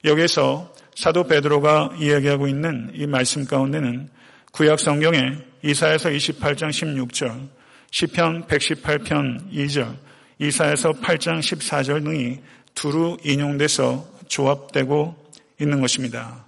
여기에서 0.03 0.73
사도 0.95 1.23
베드로가 1.25 1.95
이야기하고 1.99 2.47
있는 2.47 2.91
이 2.93 3.05
말씀 3.05 3.45
가운데는 3.45 4.09
구약 4.51 4.79
성경에 4.79 5.37
이사에서 5.63 6.09
28장 6.09 6.69
16절, 6.69 7.49
시편 7.91 8.47
118편 8.47 9.51
2절, 9.51 9.95
이사에서 10.39 10.93
8장 10.93 11.39
14절 11.39 12.03
등이 12.03 12.39
두루 12.73 13.17
인용돼서 13.23 14.07
조합되고 14.27 15.15
있는 15.59 15.81
것입니다. 15.81 16.45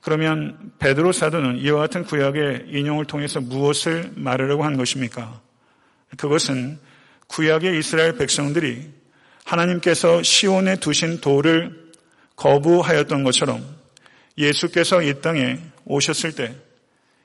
그러면 0.00 0.72
베드로 0.78 1.12
사도는 1.12 1.58
이와 1.58 1.80
같은 1.80 2.04
구약의 2.04 2.66
인용을 2.68 3.04
통해서 3.04 3.40
무엇을 3.40 4.12
말하려고 4.14 4.64
한 4.64 4.76
것입니까? 4.76 5.40
그것은 6.16 6.78
구약의 7.26 7.78
이스라엘 7.78 8.16
백성들이 8.16 8.90
하나님께서 9.44 10.22
시온에 10.22 10.76
두신 10.76 11.20
돌을 11.20 11.87
거부하였던 12.38 13.24
것처럼 13.24 13.64
예수께서 14.38 15.02
이 15.02 15.20
땅에 15.20 15.58
오셨을 15.84 16.34
때 16.34 16.54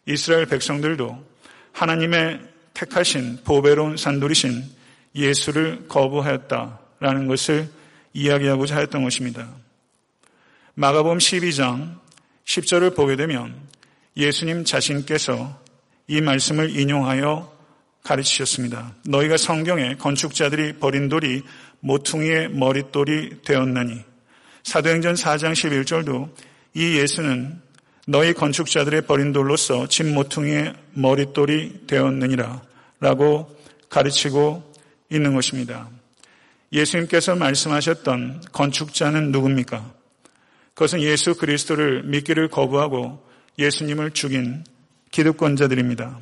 이스라엘 0.06 0.48
백성들도 0.48 1.24
하나님의 1.72 2.42
택하신 2.74 3.40
보배로운 3.44 3.96
산돌이신 3.98 4.64
예수를 5.16 5.88
거부하였다라는 5.88 7.28
것을 7.28 7.70
이야기하고자 8.14 8.76
하였던 8.76 9.04
것입니다. 9.04 9.48
마가복음 10.74 11.20
12장 11.20 12.00
10절을 12.46 12.96
보게 12.96 13.16
되면 13.16 13.56
예수님 14.18 14.66
자신께서 14.66 15.62
이 16.08 16.22
말씀을 16.22 16.76
인용하여 16.78 17.54
가르치셨습니다. 18.04 18.96
너희가 19.06 19.38
성경에 19.38 19.96
건축자들이 19.96 20.80
버린 20.80 21.10
돌이 21.10 21.44
모퉁이의 21.80 22.50
머릿돌이 22.50 23.44
되었나니 23.44 24.13
사도행전 24.64 25.16
4장 25.16 25.52
11절도 25.54 26.30
이 26.74 26.98
예수는 26.98 27.62
너희 28.08 28.34
건축자들의 28.34 29.04
버린 29.04 29.32
돌로서 29.32 29.88
집 29.88 30.08
모퉁이의 30.08 30.74
머릿돌이 30.94 31.86
되었느니라 31.88 32.62
라고 33.00 33.56
가르치고 33.90 34.74
있는 35.10 35.34
것입니다. 35.36 35.90
예수님께서 36.72 37.36
말씀하셨던 37.36 38.42
건축자는 38.52 39.32
누굽니까? 39.32 39.94
그것은 40.74 41.02
예수 41.02 41.36
그리스도를 41.36 42.04
믿기를 42.04 42.48
거부하고 42.48 43.24
예수님을 43.60 44.12
죽인 44.12 44.64
기득권자들입니다. 45.12 46.20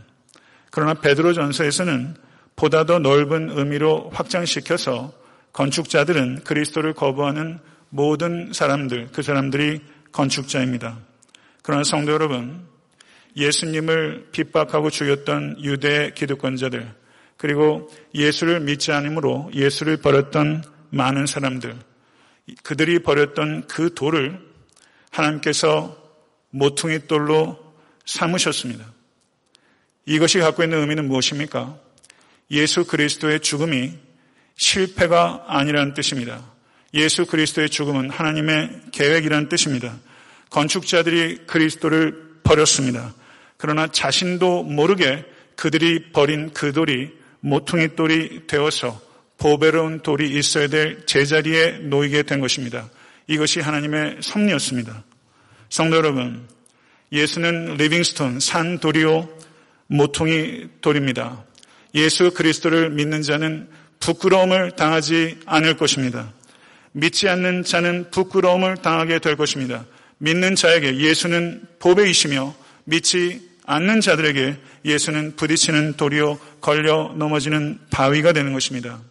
그러나 0.72 0.94
베드로 0.96 1.34
전서에서는 1.34 2.16
보다 2.56 2.86
더 2.86 3.00
넓은 3.00 3.52
의미로 3.58 4.10
확장시켜서 4.14 5.14
건축자들은 5.54 6.44
그리스도를 6.44 6.94
거부하는 6.94 7.60
모든 7.92 8.52
사람들, 8.54 9.10
그 9.12 9.22
사람들이 9.22 9.82
건축자입니다. 10.12 11.00
그러나 11.62 11.84
성도 11.84 12.14
여러분, 12.14 12.66
예수님을 13.36 14.30
핍박하고 14.32 14.90
죽였던 14.90 15.64
유대 15.64 16.12
기득권자들, 16.16 16.90
그리고 17.38 17.90
예수를 18.16 18.62
믿지 18.62 18.92
않으므로 18.92 19.52
예수를 19.54 19.98
버렸던 19.98 20.64
많은 20.90 21.26
사람들, 21.26 21.76
그들이 22.64 23.00
버렸던 23.00 23.68
그 23.68 23.94
돌을 23.94 24.40
하나님께서 25.12 25.98
모퉁이 26.50 27.08
돌로 27.08 27.60
삼으셨습니다. 28.06 28.86
이것이 30.06 30.40
갖고 30.40 30.64
있는 30.64 30.80
의미는 30.80 31.08
무엇입니까? 31.08 31.78
예수 32.52 32.86
그리스도의 32.86 33.42
죽음이 33.42 33.94
실패가 34.56 35.46
아니라는 35.48 35.94
뜻입니다. 35.94 36.52
예수 36.94 37.26
그리스도의 37.26 37.70
죽음은 37.70 38.10
하나님의 38.10 38.82
계획이라는 38.92 39.50
뜻입니다. 39.50 39.98
건축자들이 40.50 41.46
그리스도를 41.48 42.40
버렸습니다. 42.44 43.14
그러나 43.58 43.88
자신도 43.88 44.64
모르게 44.64 45.24
그들이 45.56 46.12
버린 46.12 46.52
그 46.54 46.74
돌이 46.74 47.12
모퉁이 47.40 47.96
돌이 47.96 48.48
되어서 48.48 49.00
보배로운 49.38 50.02
돌이 50.02 50.38
있어야 50.38 50.68
될 50.68 51.06
제자리에 51.06 51.80
놓이게 51.84 52.24
된 52.24 52.40
것입니다. 52.40 52.90
이것이 53.28 53.60
하나님의 53.60 54.18
섭리였습니다. 54.22 55.04
성도 55.70 55.98
여러분, 55.98 56.48
예수는 57.12 57.76
리빙스톤 57.78 58.40
산 58.40 58.80
돌이요 58.80 59.30
모퉁이 59.88 60.68
돌입니다. 60.82 61.44
예수 61.96 62.32
그리스도를 62.32 62.90
믿는 62.92 63.22
자는 63.22 63.70
부끄러움을 64.00 64.72
당하지 64.72 65.40
않을 65.46 65.78
것입니다. 65.78 66.32
믿지 66.94 67.30
않는 67.30 67.64
자는 67.64 68.12
부끄러움을 68.12 68.78
당하게 68.78 69.20
될 69.20 69.36
것입니다. 69.36 69.86
믿는 70.18 70.56
자에게 70.56 70.98
예수는 70.98 71.66
보배이시며 71.80 72.54
믿지 72.84 73.50
않는 73.66 74.02
자들에게 74.02 74.58
예수는 74.86 75.36
부딪히는 75.36 75.94
돌이요 75.94 76.40
걸려 76.60 77.14
넘어지는 77.16 77.80
바위가 77.90 78.34
되는 78.34 78.54
것입니다. 78.54 79.02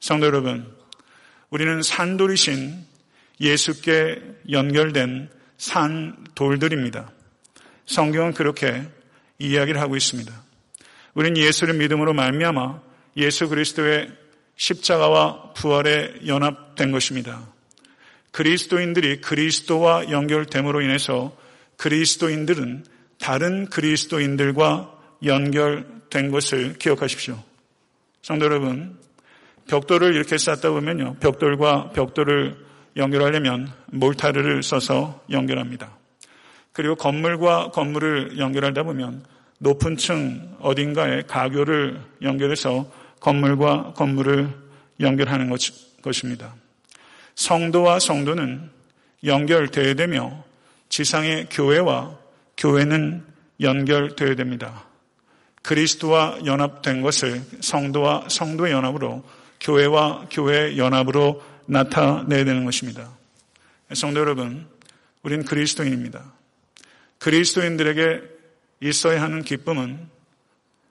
성도 0.00 0.26
여러분, 0.26 0.66
우리는 1.50 1.82
산돌이신 1.82 2.86
예수께 3.40 4.20
연결된 4.50 5.28
산돌들입니다. 5.58 7.10
성경은 7.86 8.32
그렇게 8.32 8.84
이야기를 9.38 9.80
하고 9.80 9.96
있습니다. 9.96 10.32
우리는 11.14 11.36
예수를 11.36 11.74
믿음으로 11.74 12.14
말미암아 12.14 12.80
예수 13.18 13.48
그리스도의 13.48 14.08
십자가와 14.62 15.54
부활에 15.54 16.14
연합된 16.24 16.92
것입니다. 16.92 17.48
그리스도인들이 18.30 19.20
그리스도와 19.20 20.08
연결됨으로 20.08 20.82
인해서 20.82 21.36
그리스도인들은 21.78 22.84
다른 23.18 23.66
그리스도인들과 23.66 24.96
연결된 25.24 26.30
것을 26.30 26.74
기억하십시오. 26.78 27.42
성도 28.22 28.44
여러분, 28.44 28.96
벽돌을 29.66 30.14
이렇게 30.14 30.38
쌓다 30.38 30.70
보면요. 30.70 31.16
벽돌과 31.18 31.90
벽돌을 31.90 32.56
연결하려면 32.96 33.72
몰타르를 33.86 34.62
써서 34.62 35.24
연결합니다. 35.30 35.96
그리고 36.72 36.94
건물과 36.94 37.72
건물을 37.72 38.38
연결하다 38.38 38.84
보면 38.84 39.24
높은 39.58 39.96
층 39.96 40.56
어딘가에 40.60 41.22
가교를 41.22 42.00
연결해서 42.22 43.01
건물과 43.22 43.94
건물을 43.94 44.52
연결하는 44.98 45.56
것입니다. 46.02 46.54
성도와 47.36 48.00
성도는 48.00 48.68
연결되어야 49.24 49.94
되며 49.94 50.44
지상의 50.88 51.46
교회와 51.50 52.18
교회는 52.56 53.24
연결되어야 53.60 54.34
됩니다. 54.34 54.84
그리스도와 55.62 56.40
연합된 56.44 57.02
것을 57.02 57.40
성도와 57.60 58.28
성도의 58.28 58.72
연합으로 58.72 59.22
교회와 59.60 60.26
교회의 60.28 60.76
연합으로 60.76 61.40
나타내야 61.66 62.44
되는 62.44 62.64
것입니다. 62.64 63.08
성도 63.94 64.18
여러분, 64.18 64.66
우린 65.22 65.44
그리스도인입니다. 65.44 66.32
그리스도인들에게 67.18 68.20
있어야 68.80 69.22
하는 69.22 69.44
기쁨은 69.44 70.08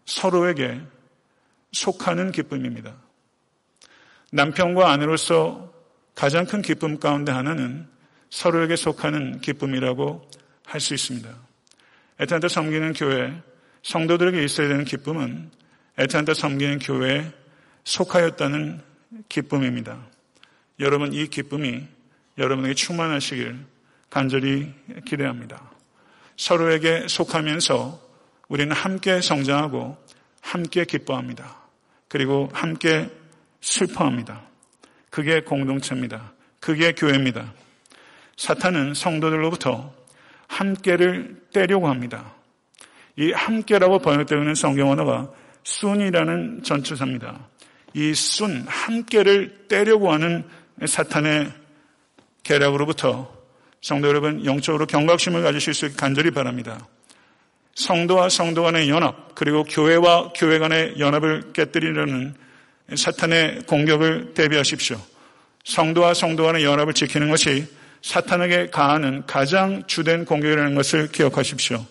서로에게 0.06 0.80
속하는 1.72 2.32
기쁨입니다. 2.32 2.96
남편과 4.32 4.92
아내로서 4.92 5.72
가장 6.16 6.46
큰 6.46 6.62
기쁨 6.62 7.00
가운데 7.00 7.32
하나는 7.32 7.88
서로에게 8.30 8.76
속하는 8.76 9.42
기쁨이라고 9.42 10.30
할 10.66 10.80
수 10.80 10.94
있습니다. 10.94 11.30
에탄타 12.20 12.48
섬기는 12.48 12.94
교회, 12.94 13.34
성도들에게 13.84 14.44
있어야 14.44 14.68
되는 14.70 14.86
기쁨은 14.86 15.52
에탄타 15.98 16.34
섬기는 16.34 16.80
교회에 16.80 17.32
속하였다는 17.84 18.82
기쁨입니다. 19.28 20.00
여러분 20.80 21.14
이 21.14 21.28
기쁨이 21.28 21.86
여러분에게 22.38 22.74
충만하시길 22.74 23.60
간절히 24.10 24.74
기대합니다. 25.06 25.72
서로에게 26.38 27.08
속하면서 27.08 28.00
우리는 28.48 28.74
함께 28.76 29.20
성장하고 29.22 29.98
함께 30.42 30.86
기뻐합니다. 30.86 31.61
그리고 32.12 32.50
함께 32.52 33.10
슬퍼합니다. 33.62 34.42
그게 35.10 35.40
공동체입니다. 35.40 36.34
그게 36.60 36.92
교회입니다. 36.92 37.54
사탄은 38.36 38.96
성도들로부터 38.96 39.94
함께를 40.48 41.42
떼려고 41.54 41.88
합니다. 41.88 42.34
이 43.16 43.32
함께라고 43.32 44.00
번역되어 44.00 44.40
있는 44.40 44.56
성경 44.56 44.92
언어가 44.92 45.32
순이라는 45.64 46.64
전투사입니다. 46.64 47.48
이 47.94 48.14
순, 48.14 48.66
함께를 48.68 49.68
떼려고 49.70 50.12
하는 50.12 50.44
사탄의 50.86 51.50
계략으로부터 52.44 53.34
성도 53.80 54.10
여러분 54.10 54.44
영적으로 54.44 54.86
경각심을 54.86 55.44
가지실 55.44 55.74
수 55.74 55.86
있게 55.86 55.96
간절히 55.96 56.32
바랍니다. 56.32 56.86
성도와 57.76 58.30
성도 58.30 58.64
간의 58.64 58.90
연합, 58.90 59.34
그리고 59.36 59.64
교회와 59.64 60.34
교회 60.36 60.60
간의 60.60 61.00
연합을 61.00 61.54
깨뜨리려는 61.54 62.36
사탄의 62.96 63.64
공격을 63.68 64.34
대비하십시오. 64.34 65.00
성도와 65.64 66.14
성도 66.14 66.44
간의 66.44 66.64
연합을 66.64 66.94
지키는 66.94 67.30
것이 67.30 67.68
사탄에게 68.02 68.70
가하는 68.72 69.24
가장 69.26 69.84
주된 69.88 70.26
공격이라는 70.26 70.76
것을 70.76 71.12
기억하십시오. 71.12 71.86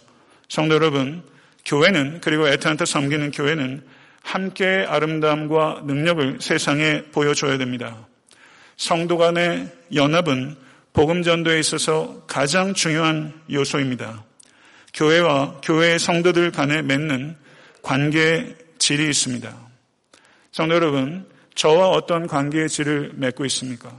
성도 0.48 0.74
여러분, 0.74 1.22
교회는 1.64 2.20
그리고 2.20 2.48
애타한테 2.48 2.84
섬기는 2.84 3.30
교회는 3.30 3.82
함께의 4.22 4.86
아름다움과 4.86 5.82
능력을 5.86 6.38
세상에 6.40 7.02
보여줘야 7.12 7.58
됩니다. 7.58 8.06
성도 8.76 9.16
간의 9.16 9.68
연합은 9.94 10.56
복음 10.92 11.22
전도에 11.22 11.60
있어서 11.60 12.24
가장 12.26 12.74
중요한 12.74 13.32
요소입니다. 13.50 14.24
교회와 14.94 15.60
교회의 15.62 15.98
성도들 15.98 16.50
간에 16.52 16.82
맺는 16.82 17.36
관계의 17.82 18.56
질이 18.78 19.08
있습니다. 19.08 19.54
성도 20.52 20.74
여러분, 20.74 21.28
저와 21.54 21.90
어떤 21.90 22.26
관계의 22.26 22.68
질을 22.68 23.12
맺고 23.14 23.44
있습니까? 23.46 23.92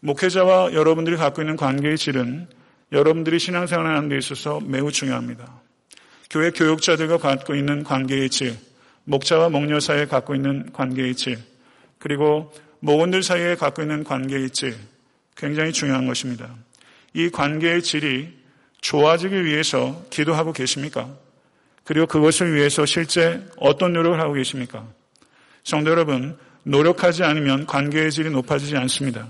목회자와 0.00 0.74
여러분들이 0.74 1.16
갖고 1.16 1.42
있는 1.42 1.56
관계의 1.56 1.96
질은 1.96 2.48
여러분들이 2.92 3.38
신앙생활을 3.38 3.96
하는 3.96 4.08
데 4.08 4.18
있어서 4.18 4.60
매우 4.60 4.92
중요합니다. 4.92 5.60
교회 6.30 6.50
교육자들과 6.50 7.18
갖고 7.18 7.54
있는 7.54 7.84
관계의 7.84 8.30
질, 8.30 8.56
목자와 9.04 9.48
목녀 9.48 9.80
사이에 9.80 10.06
갖고 10.06 10.34
있는 10.34 10.72
관계의 10.72 11.14
질, 11.14 11.38
그리고 11.98 12.52
목원들 12.80 13.22
사이에 13.22 13.56
갖고 13.56 13.82
있는 13.82 14.04
관계의 14.04 14.50
질, 14.50 14.76
굉장히 15.36 15.72
중요한 15.72 16.06
것입니다. 16.06 16.54
이 17.12 17.30
관계의 17.30 17.82
질이 17.82 18.43
좋아지기 18.84 19.46
위해서 19.46 20.04
기도하고 20.10 20.52
계십니까? 20.52 21.08
그리고 21.84 22.06
그것을 22.06 22.54
위해서 22.54 22.84
실제 22.84 23.42
어떤 23.56 23.94
노력을 23.94 24.20
하고 24.20 24.34
계십니까? 24.34 24.86
성도 25.62 25.90
여러분, 25.90 26.36
노력하지 26.64 27.24
않으면 27.24 27.64
관계의 27.64 28.10
질이 28.12 28.28
높아지지 28.28 28.76
않습니다. 28.76 29.28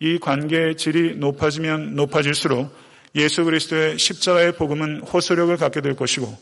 이 0.00 0.18
관계의 0.18 0.76
질이 0.76 1.16
높아지면 1.16 1.94
높아질수록 1.94 2.76
예수 3.14 3.44
그리스도의 3.44 3.98
십자가의 3.98 4.52
복음은 4.56 5.00
호소력을 5.00 5.56
갖게 5.56 5.80
될 5.80 5.96
것이고 5.96 6.36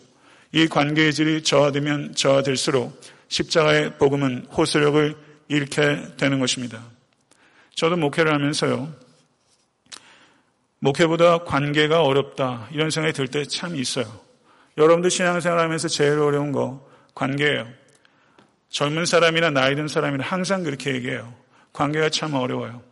이 0.51 0.66
관계의 0.66 1.12
질이 1.12 1.42
저하되면 1.44 2.16
저하될수록 2.16 3.01
십자가의 3.29 3.99
복음은 3.99 4.47
호소력을 4.47 5.14
잃게 5.47 6.03
되는 6.16 6.40
것입니다. 6.40 6.85
저도 7.77 7.97
목회를 7.97 8.35
하면서요. 8.35 9.08
목회보다 10.81 11.38
관계가 11.45 12.03
어렵다 12.03 12.69
이런 12.73 12.91
생각이 12.91 13.12
들 13.12 13.29
때 13.29 13.45
참 13.45 13.77
있어요. 13.77 14.07
여러분들 14.77 15.11
신앙생활 15.11 15.59
하면서 15.59 15.88
제일 15.88 16.19
어려운 16.21 16.53
거 16.53 16.87
관계예요. 17.14 17.67
젊은 18.71 19.07
사람이나 19.07 19.51
나이 19.51 19.75
든 19.75 19.88
사람이나 19.88 20.25
항상 20.25 20.62
그렇게 20.62 20.95
얘기해요. 20.95 21.35
관계가 21.73 22.11
참 22.11 22.35
어려워요. 22.35 22.83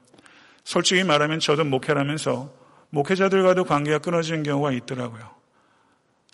솔직히 0.65 1.05
말하면 1.05 1.39
저도 1.39 1.65
목회를 1.65 2.01
하면서 2.01 2.53
목회자들과도 2.91 3.65
관계가 3.65 3.99
끊어지는 3.99 4.43
경우가 4.43 4.73
있더라고요. 4.73 5.31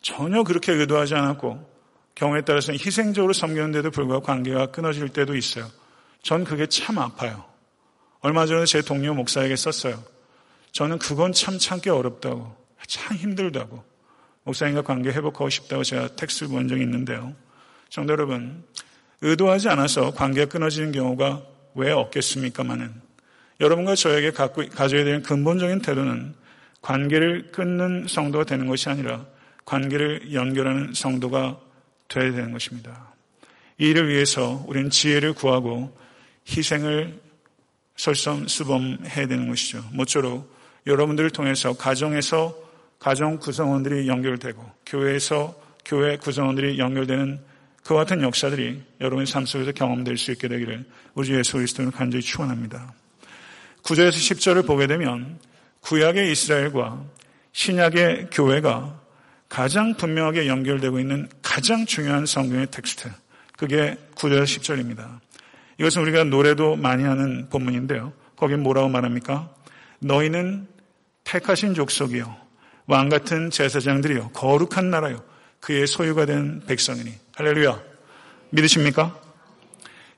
전혀 0.00 0.42
그렇게 0.42 0.72
의도하지 0.72 1.14
않았고 1.14 1.70
경우에 2.14 2.42
따라서는 2.42 2.78
희생적으로 2.78 3.32
섬기는데도 3.32 3.90
불구하고 3.90 4.24
관계가 4.24 4.66
끊어질 4.66 5.08
때도 5.10 5.34
있어요. 5.36 5.66
전 6.22 6.44
그게 6.44 6.66
참 6.66 6.98
아파요. 6.98 7.44
얼마 8.20 8.46
전에 8.46 8.64
제 8.64 8.80
동료 8.82 9.12
목사에게 9.14 9.56
썼어요. 9.56 10.02
저는 10.72 10.98
그건 10.98 11.32
참 11.32 11.58
참기 11.58 11.90
어렵다고, 11.90 12.54
참 12.86 13.16
힘들다고, 13.16 13.84
목사님과 14.44 14.82
관계 14.82 15.10
회복하고 15.10 15.48
싶다고 15.48 15.84
제가 15.84 16.16
텍스트를 16.16 16.48
본 16.48 16.68
적이 16.68 16.82
있는데요. 16.82 17.34
성도 17.90 18.12
여러분, 18.12 18.64
의도하지 19.20 19.68
않아서 19.68 20.12
관계가 20.12 20.50
끊어지는 20.50 20.92
경우가 20.92 21.42
왜 21.74 21.92
없겠습니까만은 21.92 22.92
여러분과 23.60 23.94
저에게 23.94 24.32
갖고, 24.32 24.66
가져야 24.68 25.04
되는 25.04 25.22
근본적인 25.22 25.82
태도는 25.82 26.34
관계를 26.80 27.52
끊는 27.52 28.06
성도가 28.08 28.44
되는 28.44 28.66
것이 28.66 28.88
아니라 28.88 29.24
관계를 29.64 30.32
연결하는 30.32 30.94
성도가 30.94 31.60
되어야 32.08 32.32
되는 32.32 32.50
것입니다. 32.52 33.12
이 33.78 33.90
일을 33.90 34.08
위해서 34.08 34.64
우리는 34.66 34.90
지혜를 34.90 35.34
구하고 35.34 35.96
희생을 36.48 37.20
설성수범해야 37.96 39.28
되는 39.28 39.48
것이죠. 39.48 39.84
모쪼록 39.92 40.52
여러분들을 40.86 41.30
통해서 41.30 41.72
가정에서 41.74 42.56
가정 42.98 43.38
구성원들이 43.38 44.08
연결되고 44.08 44.64
교회에서 44.86 45.54
교회 45.84 46.16
구성원들이 46.16 46.78
연결되는 46.78 47.40
그와 47.84 48.00
같은 48.00 48.22
역사들이 48.22 48.80
여러분의 49.00 49.26
삶 49.26 49.44
속에서 49.44 49.72
경험될 49.72 50.16
수 50.16 50.30
있게 50.32 50.48
되기를 50.48 50.84
우리 51.14 51.34
예수 51.34 51.54
그리스도는 51.54 51.90
간절히 51.90 52.22
축원합니다. 52.22 52.94
9절에서 53.82 54.12
10절을 54.12 54.66
보게 54.66 54.86
되면 54.86 55.38
구약의 55.80 56.30
이스라엘과 56.30 57.04
신약의 57.52 58.28
교회가 58.30 59.00
가장 59.48 59.94
분명하게 59.94 60.46
연결되고 60.46 60.98
있는 61.00 61.28
가장 61.42 61.84
중요한 61.84 62.24
성경의 62.24 62.70
텍스트. 62.70 63.10
그게 63.56 63.96
9절에서 64.14 64.44
10절입니다. 64.44 65.18
이것은 65.78 66.02
우리가 66.02 66.24
노래도 66.24 66.76
많이 66.76 67.02
하는 67.02 67.48
본문인데요. 67.50 68.12
거기 68.36 68.54
뭐라고 68.54 68.88
말합니까? 68.88 69.52
너희는 69.98 70.68
택하신 71.24 71.74
족속이요. 71.74 72.36
왕 72.86 73.08
같은 73.08 73.50
제사장들이요. 73.50 74.30
거룩한 74.30 74.90
나라요. 74.90 75.22
그의 75.60 75.86
소유가 75.86 76.26
된 76.26 76.62
백성이니. 76.66 77.12
할렐루야. 77.36 77.80
믿으십니까? 78.50 79.18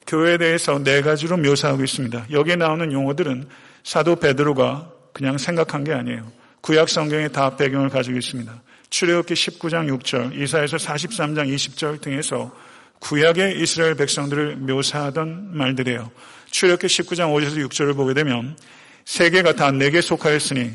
교회에 0.07 0.39
대해서 0.39 0.79
네 0.83 1.03
가지로 1.03 1.37
묘사하고 1.37 1.83
있습니다. 1.83 2.27
여기에 2.31 2.57
나오는 2.57 2.93
용어들은 2.93 3.49
사도 3.85 4.17
베드로가 4.17 4.91
그냥 5.13 5.39
생각한 5.39 5.85
게 5.85 5.93
아니에요. 5.93 6.31
구약 6.61 6.89
성경에 6.89 7.29
다 7.29 7.57
배경을 7.57 7.91
가지고 7.91 8.19
있습니다. 8.19 8.63
출애굽기 8.91 9.35
19장 9.35 9.99
6절, 9.99 10.41
이사에서 10.41 10.77
43장 10.77 11.53
20절 11.55 12.01
등에서 12.01 12.55
구약의 13.01 13.61
이스라엘 13.61 13.95
백성들을 13.97 14.57
묘사하던 14.57 15.57
말들이에요. 15.57 16.11
출애굽기 16.51 16.87
19장 16.87 17.35
5절에서 17.35 17.69
6절을 17.69 17.97
보게 17.97 18.15
되면 18.15 18.57
세계가 19.05 19.55
다 19.55 19.71
내게 19.71 20.01
속하였으니 20.01 20.73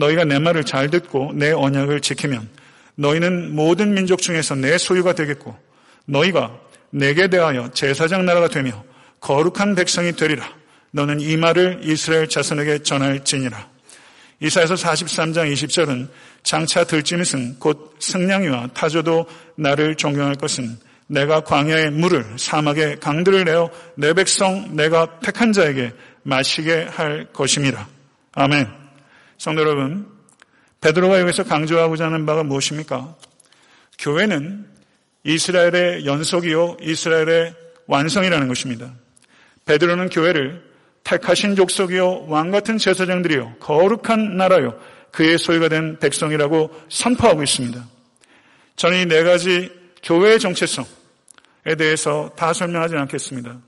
너희가 0.00 0.24
내 0.24 0.38
말을 0.38 0.64
잘 0.64 0.90
듣고 0.90 1.32
내 1.34 1.52
언약을 1.52 2.00
지키면 2.00 2.48
너희는 2.94 3.54
모든 3.54 3.92
민족 3.94 4.20
중에서 4.22 4.54
내 4.54 4.78
소유가 4.78 5.12
되겠고 5.12 5.56
너희가 6.06 6.58
내게 6.90 7.28
대하여 7.28 7.70
제사장 7.72 8.24
나라가 8.24 8.48
되며 8.48 8.84
거룩한 9.20 9.74
백성이 9.74 10.12
되리라. 10.12 10.44
너는 10.92 11.20
이 11.20 11.36
말을 11.36 11.80
이스라엘 11.84 12.28
자손에게 12.28 12.82
전할지니라. 12.82 13.68
이사에서 14.40 14.74
43장 14.74 15.52
20절은 15.52 16.08
장차 16.42 16.84
들짐승 16.84 17.56
곧 17.58 17.96
승냥이와 18.00 18.68
타조도 18.68 19.26
나를 19.56 19.94
존경할 19.96 20.36
것은 20.36 20.78
내가 21.06 21.40
광야의 21.40 21.90
물을 21.90 22.24
사막의 22.36 23.00
강들을 23.00 23.44
내어 23.44 23.70
내 23.96 24.14
백성 24.14 24.74
내가 24.74 25.20
택한 25.20 25.52
자에게 25.52 25.92
마시게 26.22 26.84
할 26.84 27.26
것임이라. 27.32 27.86
아멘. 28.32 28.80
성도 29.40 29.62
여러분, 29.62 30.06
베드로가 30.82 31.18
여기서 31.20 31.44
강조하고자 31.44 32.04
하는 32.04 32.26
바가 32.26 32.42
무엇입니까? 32.42 33.16
교회는 33.98 34.66
이스라엘의 35.24 36.04
연속이요 36.04 36.76
이스라엘의 36.82 37.54
완성이라는 37.86 38.48
것입니다. 38.48 38.92
베드로는 39.64 40.10
교회를 40.10 40.62
택하신 41.04 41.56
족속이요 41.56 42.26
왕 42.28 42.50
같은 42.50 42.76
제사장들이요 42.76 43.54
거룩한 43.60 44.36
나라요 44.36 44.78
그의 45.10 45.38
소유가 45.38 45.70
된 45.70 45.98
백성이라고 45.98 46.78
선포하고 46.90 47.42
있습니다. 47.42 47.82
저는 48.76 48.98
이 48.98 49.06
네 49.06 49.22
가지 49.22 49.72
교회의 50.02 50.38
정체성에 50.38 51.76
대해서 51.78 52.30
다 52.36 52.52
설명하지 52.52 52.94
않겠습니다. 52.94 53.58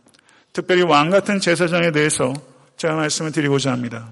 특별히 0.53 0.83
왕 0.83 1.09
같은 1.09 1.41
제사장에 1.41 1.93
대해서 1.93 2.35
제가 2.77 2.95
말씀을 2.95 3.33
드리고자 3.33 3.73
합니다. 3.73 4.11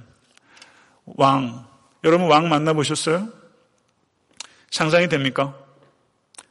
왕. 1.06 1.66
여러분 2.04 2.28
왕 2.28 2.48
만나보셨어요? 2.48 3.28
상상이 4.70 5.08
됩니까? 5.08 5.56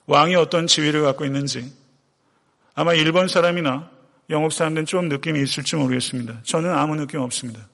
왕이 0.08 0.36
어떤 0.36 0.68
지위를 0.68 1.04
갖고 1.04 1.26
있는지. 1.26 1.72
아마 2.76 2.94
일본 2.94 3.28
사람이나 3.28 3.90
영국 4.30 4.52
사람들은 4.52 4.86
좀 4.86 5.10
느낌이 5.10 5.42
있을지 5.42 5.76
모르겠습니다. 5.76 6.42
저는 6.44 6.72
아무 6.72 6.96
느낌 6.96 7.20
없습니다. 7.22 7.68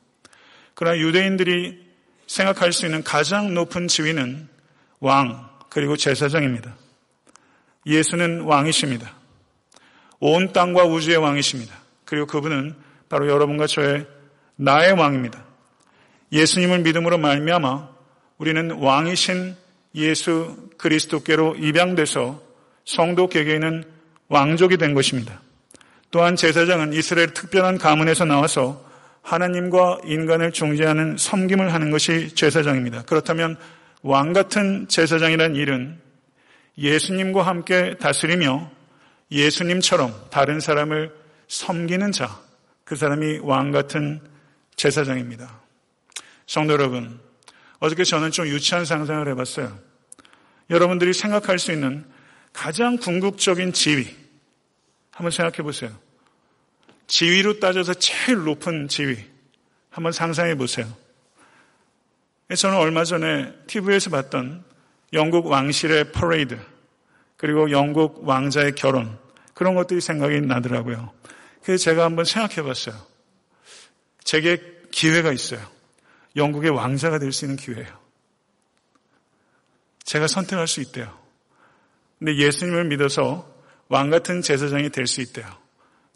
그러나 0.73 0.97
유대인들이 0.97 1.85
생각할 2.27 2.73
수 2.73 2.85
있는 2.85 3.03
가장 3.03 3.53
높은 3.53 3.87
지위는 3.87 4.49
왕, 4.99 5.49
그리고 5.69 5.95
제사장입니다. 5.95 6.75
예수는 7.85 8.41
왕이십니다. 8.41 9.13
온 10.19 10.51
땅과 10.53 10.85
우주의 10.85 11.17
왕이십니다. 11.17 11.75
그리고 12.03 12.25
그분은 12.25 12.75
바로 13.09 13.29
여러분과 13.29 13.67
저의 13.67 14.07
나의 14.55 14.93
왕입니다. 14.93 15.44
예수님을 16.31 16.79
믿음으로 16.79 17.17
말미암아 17.17 17.89
우리는 18.37 18.71
왕이신 18.71 19.55
예수 19.95 20.69
그리스도께로 20.77 21.55
입양돼서 21.55 22.41
성도 22.83 23.27
개개인은 23.27 23.83
왕족이 24.27 24.77
된 24.77 24.93
것입니다. 24.93 25.41
또한 26.11 26.35
제사장은 26.35 26.93
이스라엘 26.93 27.33
특별한 27.33 27.77
가문에서 27.77 28.25
나와서 28.25 28.83
하나님과 29.21 29.99
인간을 30.05 30.51
중재하는 30.51 31.17
섬김을 31.17 31.73
하는 31.73 31.91
것이 31.91 32.33
제사장입니다. 32.35 33.03
그렇다면 33.03 33.57
왕 34.01 34.33
같은 34.33 34.87
제사장이란 34.87 35.55
일은 35.55 35.99
예수님과 36.77 37.41
함께 37.41 37.95
다스리며 37.99 38.69
예수님처럼 39.31 40.13
다른 40.29 40.59
사람을 40.59 41.11
섬기는 41.47 42.11
자, 42.11 42.39
그 42.83 42.95
사람이 42.95 43.39
왕 43.41 43.71
같은 43.71 44.21
제사장입니다. 44.75 45.64
성도 46.47 46.73
여러분, 46.73 47.19
어저께 47.79 48.03
저는 48.03 48.31
좀 48.31 48.47
유치한 48.47 48.85
상상을 48.85 49.27
해봤어요. 49.29 49.77
여러분들이 50.69 51.13
생각할 51.13 51.59
수 51.59 51.71
있는 51.71 52.05
가장 52.53 52.97
궁극적인 52.97 53.73
지위, 53.73 54.07
한번 55.11 55.31
생각해 55.31 55.57
보세요. 55.57 55.91
지위로 57.07 57.59
따져서 57.59 57.93
제일 57.95 58.43
높은 58.43 58.87
지위, 58.87 59.17
한번 59.89 60.11
상상해 60.11 60.55
보세요. 60.55 60.87
저는 62.55 62.77
얼마 62.77 63.03
전에 63.03 63.53
TV에서 63.67 64.09
봤던 64.09 64.63
영국 65.13 65.47
왕실의 65.47 66.11
퍼레이드, 66.11 66.59
그리고 67.37 67.71
영국 67.71 68.27
왕자의 68.27 68.75
결혼, 68.75 69.17
그런 69.53 69.75
것들이 69.75 70.01
생각이 70.01 70.41
나더라고요. 70.41 71.11
그래서 71.63 71.83
제가 71.83 72.03
한번 72.03 72.25
생각해 72.25 72.61
봤어요. 72.61 72.95
제게 74.23 74.61
기회가 74.91 75.31
있어요. 75.31 75.74
영국의 76.35 76.71
왕자가 76.71 77.19
될 77.19 77.31
수 77.31 77.45
있는 77.45 77.55
기회예요. 77.57 77.99
제가 80.03 80.27
선택할 80.27 80.67
수 80.67 80.81
있대요. 80.81 81.17
근데 82.19 82.35
예수님을 82.37 82.85
믿어서 82.85 83.51
왕 83.87 84.09
같은 84.09 84.41
제사장이 84.41 84.89
될 84.89 85.07
수 85.07 85.21
있대요. 85.21 85.47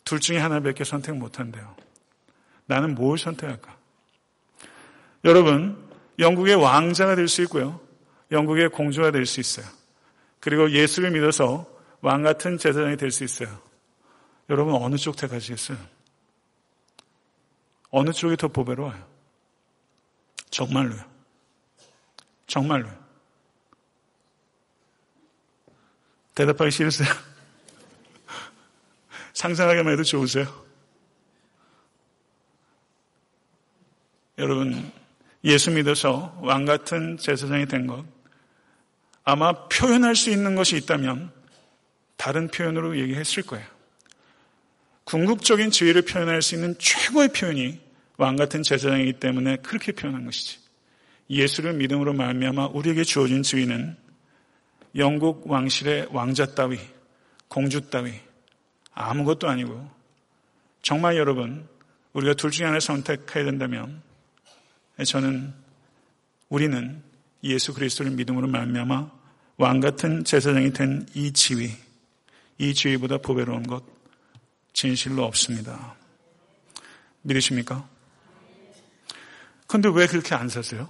둘 0.06 0.20
중에 0.20 0.38
하나밖에 0.38 0.84
선택 0.84 1.16
못 1.16 1.40
한대요. 1.40 1.76
나는 2.66 2.96
뭘 2.96 3.18
선택할까? 3.18 3.78
여러분, 5.26 5.78
영국의 6.20 6.56
왕자가 6.56 7.16
될 7.16 7.28
수 7.28 7.42
있고요. 7.44 7.80
영국의 8.32 8.70
공주가 8.70 9.12
될 9.12 9.26
수 9.26 9.40
있어요. 9.40 9.66
그리고 10.40 10.72
예수를 10.72 11.12
믿어서 11.12 11.66
왕 12.02 12.22
같은 12.22 12.58
제사장이 12.58 12.96
될 12.98 13.12
수 13.12 13.24
있어요. 13.24 13.60
여러분 14.50 14.76
어느 14.76 14.96
쪽 14.96 15.16
택하시겠어요? 15.18 15.78
어느 17.92 18.12
쪽이 18.12 18.38
더 18.38 18.48
보배로워요? 18.48 19.09
정말로요. 20.50 21.04
정말로요. 22.48 22.98
대답하기 26.36 26.72
싫으세요? 26.72 27.10
상상하기만 29.34 29.94
해도 29.94 30.04
좋으세요? 30.04 30.66
여러분, 34.38 34.92
예수 35.44 35.72
믿어서 35.72 36.38
왕 36.42 36.66
같은 36.66 37.18
제사장이 37.18 37.66
된 37.66 37.88
것, 37.88 38.06
아마 39.24 39.68
표현할 39.68 40.16
수 40.16 40.30
있는 40.30 40.56
것이 40.56 40.78
있다면 40.78 41.32
다른 42.16 42.48
표현으로 42.48 42.98
얘기했을 42.98 43.44
거예요. 43.44 43.66
궁극적인 45.04 45.72
지위를 45.72 46.04
표현할 46.04 46.42
수 46.42 46.56
있는 46.56 46.78
최고의 46.80 47.30
표현이 47.30 47.89
왕 48.20 48.36
같은 48.36 48.64
제사장이기 48.64 49.14
때문에 49.14 49.56
그렇게 49.58 49.94
표현한 49.94 50.26
것이지. 50.26 50.60
예수를 51.30 51.72
믿음으로 51.74 52.12
말미암아 52.12 52.68
우리에게 52.74 53.06
주어진 53.06 53.44
지위는 53.44 53.96
영국 54.98 55.50
왕실의 55.50 56.10
왕자 56.12 56.46
따위, 56.48 56.78
공주 57.48 57.90
따위 57.90 58.14
아무것도 58.94 59.48
아니고 59.48 59.90
정말 60.82 61.16
여러분 61.16 61.66
우리가 62.12 62.34
둘 62.34 62.52
중에 62.52 62.66
하나를 62.66 62.82
선택해야 62.82 63.46
된다면 63.46 64.02
저는 65.06 65.54
우리는 66.50 67.02
예수 67.46 67.74
그리스도를 67.74 68.12
믿음으로 68.12 68.48
말미암아 68.48 69.12
왕 69.58 69.80
같은 69.80 70.26
제사장이 70.26 70.74
된 70.74 71.06
이 71.14 71.32
지위, 71.32 71.72
이 72.58 72.74
지위보다 72.74 73.20
보배로운 73.20 73.64
것 73.64 73.82
진실로 74.74 75.24
없습니다. 75.24 75.96
믿으십니까? 77.22 77.88
근데 79.70 79.88
왜 79.88 80.08
그렇게 80.08 80.34
안 80.34 80.50
사세요? 80.50 80.90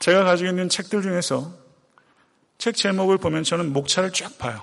제가 0.00 0.24
가지고 0.24 0.50
있는 0.50 0.68
책들 0.68 1.00
중에서 1.00 1.54
책 2.58 2.74
제목을 2.74 3.18
보면 3.18 3.44
저는 3.44 3.72
목차를 3.72 4.12
쫙 4.12 4.36
봐요. 4.36 4.60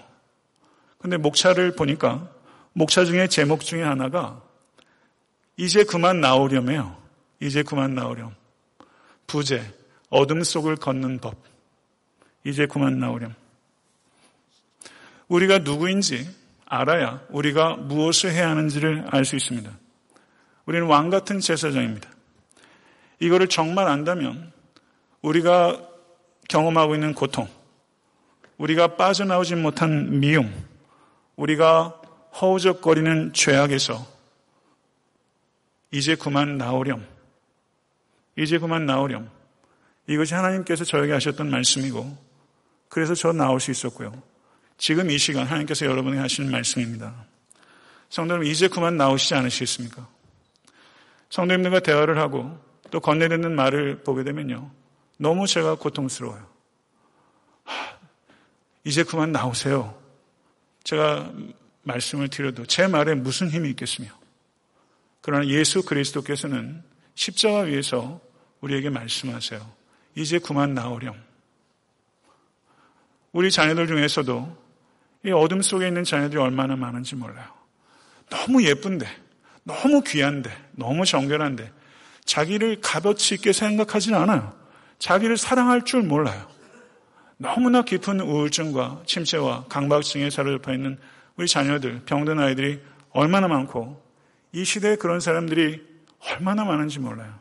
근데 0.98 1.16
목차를 1.16 1.78
보니까 1.78 2.30
목차 2.74 3.06
중에 3.06 3.30
제목 3.30 3.62
중에 3.62 3.84
하나가 3.84 4.44
이제 5.56 5.86
그만 5.86 6.20
나오려며요. 6.20 7.02
이제 7.40 7.64
그만 7.64 7.96
나오렴. 7.96 8.36
부재, 9.28 9.64
어둠 10.10 10.44
속을 10.44 10.76
걷는 10.76 11.20
법. 11.20 11.38
이제 12.44 12.66
그만 12.66 13.00
나오렴. 13.00 13.34
우리가 15.30 15.60
누구인지 15.60 16.30
알아야 16.66 17.26
우리가 17.30 17.78
무엇을 17.78 18.32
해야 18.32 18.50
하는지를 18.50 19.06
알 19.10 19.24
수 19.24 19.38
있습니다. 19.38 19.85
우리는 20.66 20.88
왕 20.88 21.10
같은 21.10 21.40
제사장입니다. 21.40 22.10
이거를 23.20 23.48
정말 23.48 23.88
안다면 23.88 24.52
우리가 25.22 25.82
경험하고 26.48 26.96
있는 26.96 27.14
고통, 27.14 27.48
우리가 28.58 28.96
빠져나오지 28.96 29.56
못한 29.56 30.20
미움, 30.20 30.54
우리가 31.36 32.02
허우적거리는 32.40 33.34
죄악에서 33.34 34.06
이제 35.92 36.16
그만 36.16 36.58
나오렴. 36.58 37.06
이제 38.38 38.58
그만 38.58 38.86
나오렴. 38.86 39.30
이것이 40.08 40.34
하나님께서 40.34 40.84
저에게 40.84 41.14
하셨던 41.14 41.50
말씀이고, 41.50 42.18
그래서 42.90 43.16
저 43.16 43.32
나올 43.32 43.60
수 43.60 43.72
있었고요. 43.72 44.22
지금 44.78 45.10
이 45.10 45.18
시간 45.18 45.46
하나님께서 45.46 45.86
여러분에게 45.86 46.20
하시는 46.22 46.52
말씀입니다. 46.52 47.16
성도님, 48.10 48.44
이제 48.52 48.68
그만 48.68 48.98
나오시지 48.98 49.36
않으시겠습니까? 49.36 50.15
성도님들과 51.36 51.82
대화를 51.82 52.18
하고 52.18 52.58
또 52.92 53.02
건네듣는 53.02 53.54
말을 53.54 54.04
보게 54.04 54.24
되면요. 54.24 54.72
너무 55.18 55.48
제가 55.48 55.76
고통스러워요. 55.76 56.48
하, 57.66 57.98
이제 58.86 59.04
그만 59.04 59.34
나오세요. 59.34 60.00
제가 60.86 61.30
말씀을 61.84 62.30
드려도 62.30 62.66
제 62.66 62.88
말에 62.88 63.16
무슨 63.16 63.50
힘이 63.50 63.70
있겠으며. 63.72 64.08
그러나 65.20 65.46
예수 65.48 65.84
그리스도께서는 65.84 66.82
십자가 67.16 67.62
위에서 67.62 68.22
우리에게 68.62 68.90
말씀하세요. 68.90 69.60
이제 70.16 70.40
그만 70.40 70.74
나오렴. 70.74 71.22
우리 73.34 73.52
자녀들 73.52 73.88
중에서도 73.88 74.66
이 75.26 75.32
어둠 75.32 75.62
속에 75.62 75.86
있는 75.86 76.06
자녀들이 76.06 76.40
얼마나 76.40 76.78
많은지 76.78 77.16
몰라요. 77.16 77.52
너무 78.30 78.64
예쁜데, 78.64 79.25
너무 79.66 80.02
귀한데, 80.02 80.50
너무 80.72 81.06
정결한데, 81.06 81.72
자기를 82.24 82.80
값어치 82.82 83.36
있게 83.36 83.52
생각하지는 83.52 84.18
않아요. 84.20 84.54
자기를 85.00 85.38
사랑할 85.38 85.84
줄 85.84 86.04
몰라요. 86.04 86.48
너무나 87.38 87.82
깊은 87.82 88.22
우울증과 88.22 89.04
침체와 89.06 89.66
강박증에 89.66 90.30
사로잡혀 90.30 90.74
있는 90.74 90.98
우리 91.36 91.48
자녀들, 91.48 92.04
병든 92.06 92.40
아이들이 92.40 92.80
얼마나 93.10 93.48
많고, 93.48 94.02
이 94.54 94.64
시대에 94.64 94.96
그런 94.96 95.20
사람들이 95.20 95.82
얼마나 96.32 96.64
많은지 96.64 97.00
몰라요. 97.00 97.34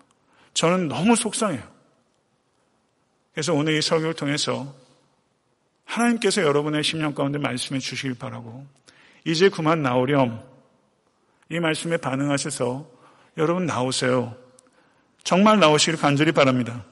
저는 0.54 0.88
너무 0.88 1.14
속상해요. 1.14 1.62
그래서 3.32 3.52
오늘 3.52 3.76
이 3.76 3.82
설교를 3.82 4.14
통해서 4.14 4.74
하나님께서 5.84 6.42
여러분의 6.42 6.82
심령 6.82 7.14
가운데 7.14 7.38
말씀해 7.38 7.80
주시길 7.80 8.14
바라고 8.14 8.66
이제 9.24 9.48
그만 9.48 9.82
나오렴 9.82 10.42
이 11.54 11.60
말씀에 11.60 11.98
반응하셔서 11.98 12.84
여러분 13.38 13.64
나오세요. 13.64 14.34
정말 15.22 15.60
나오시길 15.60 16.00
간절히 16.00 16.32
바랍니다. 16.32 16.84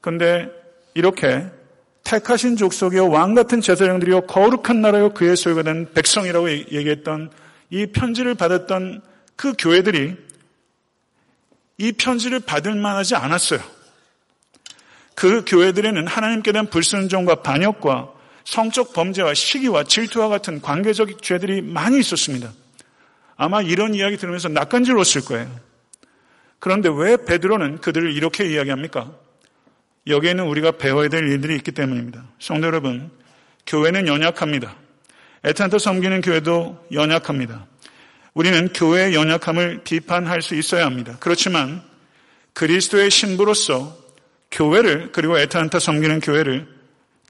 그런데 0.00 0.50
이렇게 0.94 1.46
택하신 2.02 2.56
족속이요 2.56 3.10
왕 3.10 3.36
같은 3.36 3.60
제사장들이요 3.60 4.22
거룩한 4.22 4.80
나라요 4.80 5.14
그의 5.14 5.36
소유가 5.36 5.62
된 5.62 5.92
백성이라고 5.92 6.50
얘기했던 6.50 7.30
이 7.70 7.86
편지를 7.86 8.34
받았던 8.34 9.02
그 9.36 9.54
교회들이 9.56 10.16
이 11.78 11.92
편지를 11.92 12.40
받을 12.40 12.74
만하지 12.74 13.14
않았어요. 13.14 13.60
그 15.14 15.44
교회들에는 15.46 16.08
하나님께 16.08 16.50
대한 16.50 16.66
불순종과 16.66 17.42
반역과 17.42 18.14
성적 18.42 18.92
범죄와 18.94 19.34
시기와 19.34 19.84
질투와 19.84 20.26
같은 20.26 20.60
관계적 20.60 21.22
죄들이 21.22 21.62
많이 21.62 22.00
있었습니다. 22.00 22.52
아마 23.42 23.62
이런 23.62 23.94
이야기 23.94 24.18
들으면서 24.18 24.50
낯간지러웠을 24.50 25.24
거예요. 25.24 25.50
그런데 26.58 26.90
왜 26.94 27.16
베드로는 27.16 27.80
그들을 27.80 28.12
이렇게 28.12 28.44
이야기합니까? 28.44 29.14
여기에는 30.06 30.44
우리가 30.44 30.72
배워야 30.72 31.08
될 31.08 31.26
일들이 31.26 31.56
있기 31.56 31.72
때문입니다. 31.72 32.22
성도 32.38 32.66
여러분, 32.66 33.10
교회는 33.66 34.08
연약합니다. 34.08 34.76
에탄트 35.44 35.78
섬기는 35.78 36.20
교회도 36.20 36.88
연약합니다. 36.92 37.66
우리는 38.34 38.74
교회의 38.74 39.14
연약함을 39.14 39.84
비판할 39.84 40.42
수 40.42 40.54
있어야 40.54 40.84
합니다. 40.84 41.16
그렇지만 41.18 41.82
그리스도의 42.52 43.10
신부로서 43.10 43.96
교회를 44.50 45.12
그리고 45.12 45.38
에탄타 45.38 45.78
섬기는 45.78 46.20
교회를 46.20 46.68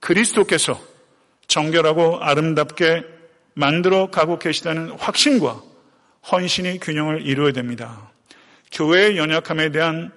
그리스도께서 0.01 0.83
정결하고 1.47 2.19
아름답게 2.21 3.05
만들어 3.55 4.11
가고 4.11 4.41
계시다는 4.41 4.91
확신과 4.99 5.70
헌신이 6.31 6.81
균형을 6.81 7.27
이루어야 7.27 7.53
됩니다. 7.53 8.11
교회의 8.73 9.17
연약함에 9.17 9.71
대한 9.71 10.13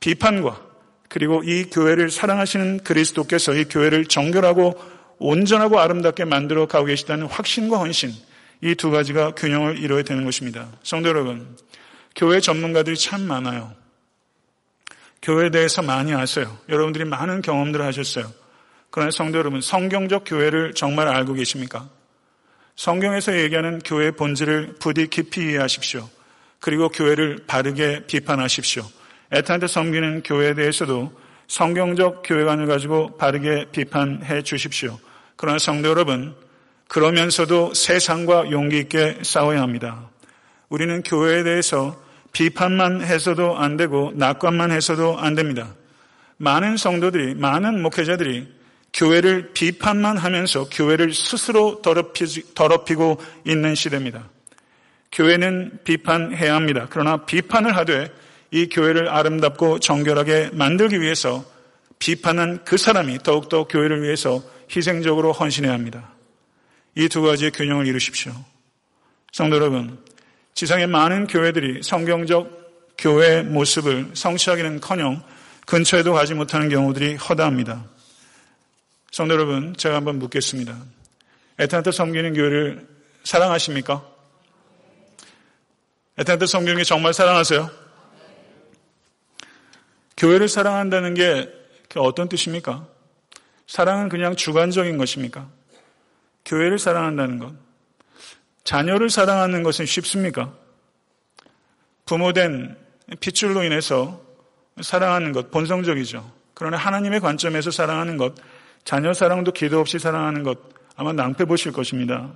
비판과 0.00 0.60
그리고 1.08 1.42
이 1.44 1.64
교회를 1.64 2.10
사랑하시는 2.10 2.84
그리스도께서 2.84 3.54
이 3.54 3.64
교회를 3.64 4.06
정결하고 4.06 4.74
온전하고 5.18 5.78
아름답게 5.78 6.24
만들어 6.24 6.66
가고 6.66 6.86
계시다는 6.86 7.26
확신과 7.26 7.78
헌신 7.78 8.12
이 8.62 8.74
두 8.74 8.90
가지가 8.90 9.32
균형을 9.32 9.78
이루어야 9.78 10.02
되는 10.02 10.24
것입니다. 10.24 10.68
성도 10.82 11.10
여러분, 11.10 11.56
교회 12.16 12.40
전문가들이 12.40 12.96
참 12.96 13.22
많아요. 13.22 13.74
교회에 15.20 15.50
대해서 15.50 15.82
많이 15.82 16.14
아세요. 16.14 16.58
여러분들이 16.68 17.04
많은 17.04 17.42
경험들을 17.42 17.84
하셨어요. 17.84 18.30
그러나 18.90 19.10
성도 19.10 19.38
여러분, 19.38 19.60
성경적 19.60 20.24
교회를 20.26 20.72
정말 20.74 21.08
알고 21.08 21.34
계십니까? 21.34 21.88
성경에서 22.76 23.38
얘기하는 23.38 23.78
교회의 23.80 24.12
본질을 24.12 24.76
부디 24.80 25.06
깊이 25.06 25.42
이해하십시오. 25.42 26.08
그리고 26.60 26.88
교회를 26.88 27.44
바르게 27.46 28.06
비판하십시오. 28.06 28.84
애타한테 29.32 29.66
섬기는 29.66 30.22
교회에 30.22 30.54
대해서도 30.54 31.12
성경적 31.46 32.22
교회관을 32.24 32.66
가지고 32.66 33.16
바르게 33.16 33.66
비판해 33.70 34.42
주십시오. 34.42 34.98
그러나 35.36 35.58
성도 35.58 35.88
여러분, 35.88 36.34
그러면서도 36.88 37.74
세상과 37.74 38.50
용기 38.50 38.78
있게 38.78 39.18
싸워야 39.22 39.60
합니다. 39.60 40.08
우리는 40.68 41.02
교회에 41.02 41.42
대해서 41.42 42.00
비판만 42.32 43.02
해서도 43.02 43.56
안 43.56 43.76
되고 43.76 44.12
낙관만 44.14 44.72
해서도 44.72 45.18
안 45.18 45.34
됩니다. 45.34 45.74
많은 46.38 46.76
성도들이, 46.76 47.34
많은 47.34 47.80
목회자들이 47.82 48.48
교회를 48.94 49.50
비판만 49.52 50.16
하면서 50.16 50.68
교회를 50.70 51.12
스스로 51.12 51.82
더럽히고 51.82 53.20
있는 53.44 53.74
시대입니다. 53.74 54.30
교회는 55.12 55.80
비판해야 55.84 56.54
합니다. 56.54 56.86
그러나 56.88 57.24
비판을 57.24 57.76
하되 57.76 58.12
이 58.50 58.68
교회를 58.68 59.08
아름답고 59.08 59.80
정결하게 59.80 60.50
만들기 60.52 61.00
위해서 61.00 61.44
비판한 61.98 62.64
그 62.64 62.76
사람이 62.76 63.18
더욱더 63.18 63.64
교회를 63.64 64.02
위해서 64.02 64.42
희생적으로 64.74 65.32
헌신해야 65.32 65.72
합니다. 65.72 66.10
이 66.96 67.08
두 67.08 67.22
가지의 67.22 67.50
균형을 67.50 67.86
이루십시오. 67.86 68.32
성도 69.32 69.56
여러분, 69.56 69.98
지상의 70.54 70.86
많은 70.86 71.26
교회들이 71.26 71.82
성경적 71.82 72.94
교회의 72.98 73.44
모습을 73.44 74.10
성취하기는 74.14 74.80
커녕 74.80 75.20
근처에도 75.66 76.12
가지 76.12 76.34
못하는 76.34 76.68
경우들이 76.68 77.16
허다합니다. 77.16 77.93
성도 79.14 79.34
여러분, 79.34 79.76
제가 79.76 79.94
한번 79.94 80.18
묻겠습니다. 80.18 80.76
에탄트 81.60 81.92
섬기는 81.92 82.34
교회를 82.34 82.84
사랑하십니까? 83.22 84.04
에탄트 86.18 86.48
섬기는 86.48 86.78
게 86.78 86.82
정말 86.82 87.14
사랑하세요? 87.14 87.70
교회를 90.16 90.48
사랑한다는 90.48 91.14
게 91.14 91.48
어떤 91.94 92.28
뜻입니까? 92.28 92.88
사랑은 93.68 94.08
그냥 94.08 94.34
주관적인 94.34 94.98
것입니까? 94.98 95.48
교회를 96.44 96.80
사랑한다는 96.80 97.38
것. 97.38 97.54
자녀를 98.64 99.10
사랑하는 99.10 99.62
것은 99.62 99.86
쉽습니까? 99.86 100.52
부모된 102.04 102.76
핏줄로 103.20 103.62
인해서 103.62 104.20
사랑하는 104.82 105.30
것, 105.30 105.52
본성적이죠. 105.52 106.32
그러나 106.54 106.78
하나님의 106.78 107.20
관점에서 107.20 107.70
사랑하는 107.70 108.16
것, 108.16 108.34
자녀 108.84 109.12
사랑도 109.12 109.52
기도 109.52 109.80
없이 109.80 109.98
사랑하는 109.98 110.42
것 110.42 110.58
아마 110.96 111.12
낭패 111.12 111.46
보실 111.46 111.72
것입니다. 111.72 112.34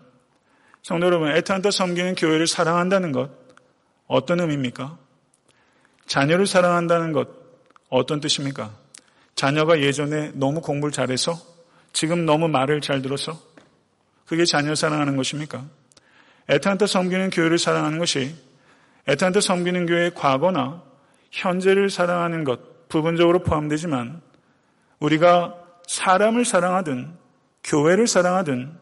성도 0.82 1.06
여러분, 1.06 1.30
애타한테 1.30 1.70
섬기는 1.70 2.14
교회를 2.14 2.46
사랑한다는 2.46 3.12
것 3.12 3.30
어떤 4.06 4.40
의미입니까? 4.40 4.98
자녀를 6.06 6.46
사랑한다는 6.46 7.12
것 7.12 7.28
어떤 7.90 8.20
뜻입니까? 8.20 8.74
자녀가 9.34 9.80
예전에 9.80 10.32
너무 10.34 10.60
공부를 10.60 10.90
잘해서 10.90 11.38
지금 11.92 12.24
너무 12.26 12.48
말을 12.48 12.80
잘 12.80 13.02
들어서 13.02 13.38
그게 14.26 14.44
자녀 14.44 14.74
사랑하는 14.74 15.16
것입니까? 15.16 15.64
애타한테 16.48 16.86
섬기는 16.86 17.30
교회를 17.30 17.58
사랑하는 17.58 17.98
것이 17.98 18.34
애타한테 19.06 19.40
섬기는 19.40 19.86
교회의 19.86 20.14
과거나 20.14 20.82
현재를 21.30 21.90
사랑하는 21.90 22.44
것 22.44 22.88
부분적으로 22.88 23.40
포함되지만 23.40 24.22
우리가 24.98 25.67
사람을 25.88 26.44
사랑하든 26.44 27.10
교회를 27.64 28.06
사랑하든 28.06 28.72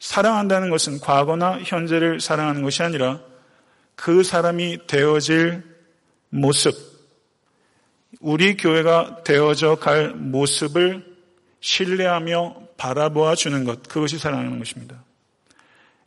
사랑한다는 0.00 0.70
것은 0.70 0.98
과거나 0.98 1.60
현재를 1.60 2.20
사랑하는 2.20 2.62
것이 2.62 2.82
아니라 2.82 3.20
그 3.94 4.22
사람이 4.24 4.86
되어질 4.86 5.62
모습, 6.30 6.74
우리 8.20 8.56
교회가 8.56 9.22
되어져 9.24 9.76
갈 9.76 10.10
모습을 10.10 11.04
신뢰하며 11.60 12.62
바라보아 12.76 13.34
주는 13.34 13.64
것, 13.64 13.82
그것이 13.84 14.18
사랑하는 14.18 14.58
것입니다. 14.58 15.04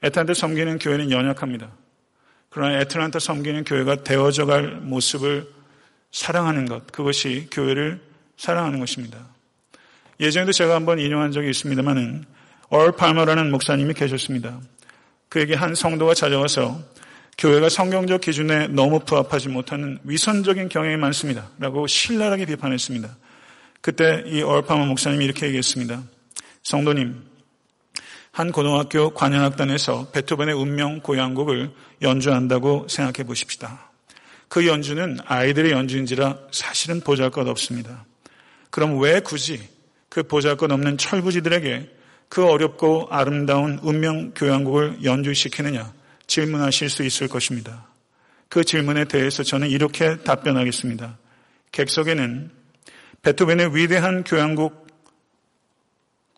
에탄한테 0.04 0.34
섬기는 0.34 0.80
교회는 0.80 1.12
연약합니다. 1.12 1.72
그러나 2.50 2.80
에틀란타 2.80 3.20
섬기는 3.20 3.64
교회가 3.64 4.04
되어져 4.04 4.46
갈 4.46 4.68
모습을 4.68 5.48
사랑하는 6.12 6.66
것, 6.66 6.88
그것이 6.92 7.48
교회를 7.52 8.02
사랑하는 8.38 8.80
것입니다. 8.80 9.37
예전에도 10.20 10.52
제가 10.52 10.76
한번 10.76 11.00
인용한 11.00 11.32
적이 11.32 11.50
있습니다만은 11.52 12.26
얼 12.70 12.92
팔머라는 12.92 13.52
목사님이 13.52 13.94
계셨습니다. 13.94 14.60
그에게 15.30 15.56
한 15.56 15.76
성도가 15.76 16.14
찾아와서 16.14 16.80
교회가 17.38 17.70
성경적 17.70 18.22
기준에 18.22 18.68
너무 18.68 19.00
부합하지 19.00 19.50
못하는 19.50 20.00
위선적인 20.04 20.70
경향이 20.70 20.98
많습니다. 20.98 21.52
라고 21.60 21.86
신랄하게 21.86 22.46
비판했습니다. 22.46 23.16
그때 23.82 24.24
이 24.26 24.42
얼파머 24.42 24.86
목사님이 24.86 25.24
이렇게 25.26 25.46
얘기했습니다. 25.46 26.02
성도님, 26.64 27.24
한 28.32 28.52
고등학교 28.52 29.12
관현악단에서 29.12 30.10
베토벤의 30.12 30.56
운명 30.56 31.00
고향곡을 31.02 31.72
연주한다고 32.02 32.88
생각해 32.90 33.26
보십시다. 33.28 33.92
그 34.48 34.66
연주는 34.66 35.18
아이들의 35.26 35.72
연주인지라 35.72 36.38
사실은 36.52 37.02
보잘 37.02 37.30
것 37.30 37.48
없습니다. 37.48 38.06
그럼 38.72 39.00
왜 39.00 39.20
굳이 39.20 39.60
그 40.18 40.24
보잘것 40.24 40.72
없는 40.72 40.98
철부지들에게 40.98 41.96
그 42.28 42.44
어렵고 42.44 43.06
아름다운 43.12 43.78
운명 43.84 44.32
교향곡을 44.34 45.04
연주시키느냐 45.04 45.94
질문하실 46.26 46.90
수 46.90 47.04
있을 47.04 47.28
것입니다. 47.28 47.86
그 48.50 48.64
질문에 48.64 49.06
대해서 49.06 49.44
저는 49.44 49.70
이렇게 49.70 50.18
답변하겠습니다. 50.24 51.20
객석에는 51.72 52.50
베토벤의 53.22 53.76
위대한 53.76 54.24
교향곡 54.24 54.88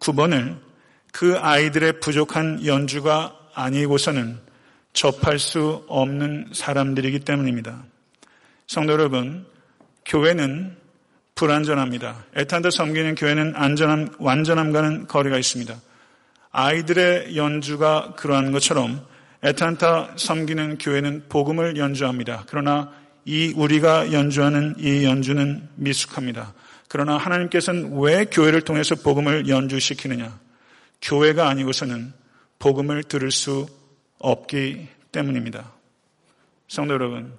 9번을 0.02 0.60
그 1.14 1.38
아이들의 1.38 2.02
부족한 2.02 2.66
연주가 2.66 3.34
아니고서는 3.54 4.40
접할 4.92 5.40
수 5.40 5.86
없는 5.88 6.50
사람들이기 6.52 7.20
때문입니다. 7.20 7.86
성도 8.68 8.92
여러분, 8.92 9.46
교회는 10.06 10.76
불안전합니다. 11.40 12.26
애탄도 12.36 12.70
섬기는 12.70 13.16
교회는 13.16 13.54
안전함, 13.56 14.10
완전함과는 14.20 15.08
거리가 15.08 15.38
있습니다. 15.38 15.74
아이들의 16.52 17.38
연주가 17.38 18.14
그러한 18.18 18.52
것처럼 18.52 19.06
애탄타 19.42 20.16
섬기는 20.18 20.80
교회는 20.80 21.28
복음을 21.30 21.78
연주합니다. 21.78 22.44
그러나 22.50 22.92
이 23.24 23.54
우리가 23.56 24.12
연주하는 24.12 24.76
이 24.80 25.06
연주는 25.06 25.66
미숙합니다. 25.76 26.54
그러나 26.90 27.16
하나님께서는 27.16 27.98
왜 28.02 28.26
교회를 28.26 28.64
통해서 28.64 28.96
복음을 28.96 29.48
연주시키느냐? 29.48 30.38
교회가 31.02 31.48
아니고서는 31.48 32.12
복음을 32.58 33.04
들을 33.04 33.32
수 33.32 33.66
없기 34.18 34.90
때문입니다. 35.14 35.72
성도 36.68 36.96
여러분, 36.96 37.32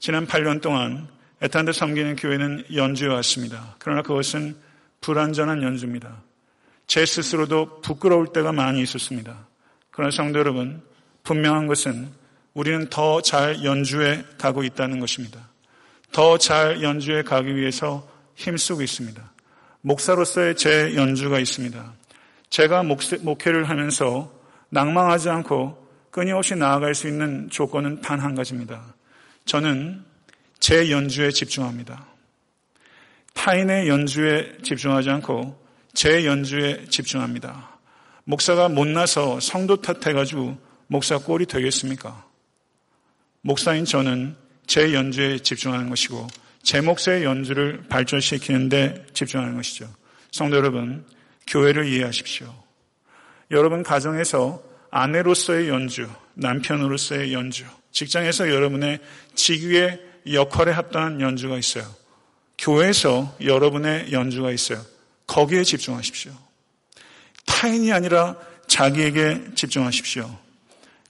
지난 0.00 0.26
8년 0.26 0.60
동안 0.60 1.13
에탄드 1.44 1.72
섬기는 1.72 2.16
교회는 2.16 2.64
연주해 2.74 3.12
왔습니다. 3.16 3.76
그러나 3.78 4.00
그것은 4.00 4.56
불완전한 5.02 5.62
연주입니다. 5.62 6.22
제 6.86 7.04
스스로도 7.04 7.82
부끄러울 7.82 8.32
때가 8.32 8.50
많이 8.52 8.80
있었습니다. 8.80 9.46
그러나 9.90 10.10
성도 10.10 10.38
여러분, 10.38 10.80
분명한 11.22 11.66
것은 11.66 12.08
우리는 12.54 12.88
더 12.88 13.20
잘 13.20 13.62
연주해 13.62 14.24
가고 14.38 14.64
있다는 14.64 15.00
것입니다. 15.00 15.50
더 16.12 16.38
잘 16.38 16.82
연주해 16.82 17.22
가기 17.22 17.54
위해서 17.54 18.08
힘쓰고 18.36 18.80
있습니다. 18.80 19.22
목사로서의 19.82 20.56
제 20.56 20.94
연주가 20.94 21.38
있습니다. 21.38 21.92
제가 22.48 22.84
목회를 23.20 23.68
하면서 23.68 24.32
낭망하지 24.70 25.28
않고 25.28 25.86
끊임없이 26.10 26.54
나아갈 26.56 26.94
수 26.94 27.06
있는 27.06 27.50
조건은 27.50 28.00
단 28.00 28.18
한 28.20 28.34
가지입니다. 28.34 28.94
저는 29.44 30.13
제 30.60 30.90
연주에 30.90 31.30
집중합니다. 31.30 32.06
타인의 33.34 33.88
연주에 33.88 34.58
집중하지 34.62 35.10
않고 35.10 35.62
제 35.92 36.24
연주에 36.24 36.86
집중합니다. 36.88 37.78
목사가 38.24 38.68
못나서 38.68 39.38
성도 39.40 39.80
탓해가지고 39.80 40.56
목사 40.86 41.18
꼴이 41.18 41.46
되겠습니까? 41.46 42.24
목사인 43.42 43.84
저는 43.84 44.36
제 44.66 44.94
연주에 44.94 45.38
집중하는 45.38 45.90
것이고 45.90 46.26
제 46.62 46.80
몫의 46.80 47.24
연주를 47.24 47.84
발전시키는데 47.88 49.06
집중하는 49.12 49.54
것이죠. 49.56 49.88
성도 50.32 50.56
여러분, 50.56 51.04
교회를 51.46 51.86
이해하십시오. 51.86 52.52
여러분 53.50 53.82
가정에서 53.82 54.62
아내로서의 54.90 55.68
연주, 55.68 56.08
남편으로서의 56.34 57.34
연주, 57.34 57.64
직장에서 57.92 58.48
여러분의 58.48 59.00
직위의 59.34 60.00
역할에 60.32 60.72
합당한 60.72 61.20
연주가 61.20 61.58
있어요. 61.58 61.84
교회에서 62.58 63.36
여러분의 63.42 64.12
연주가 64.12 64.50
있어요. 64.50 64.80
거기에 65.26 65.64
집중하십시오. 65.64 66.32
타인이 67.46 67.92
아니라 67.92 68.36
자기에게 68.66 69.54
집중하십시오. 69.54 70.38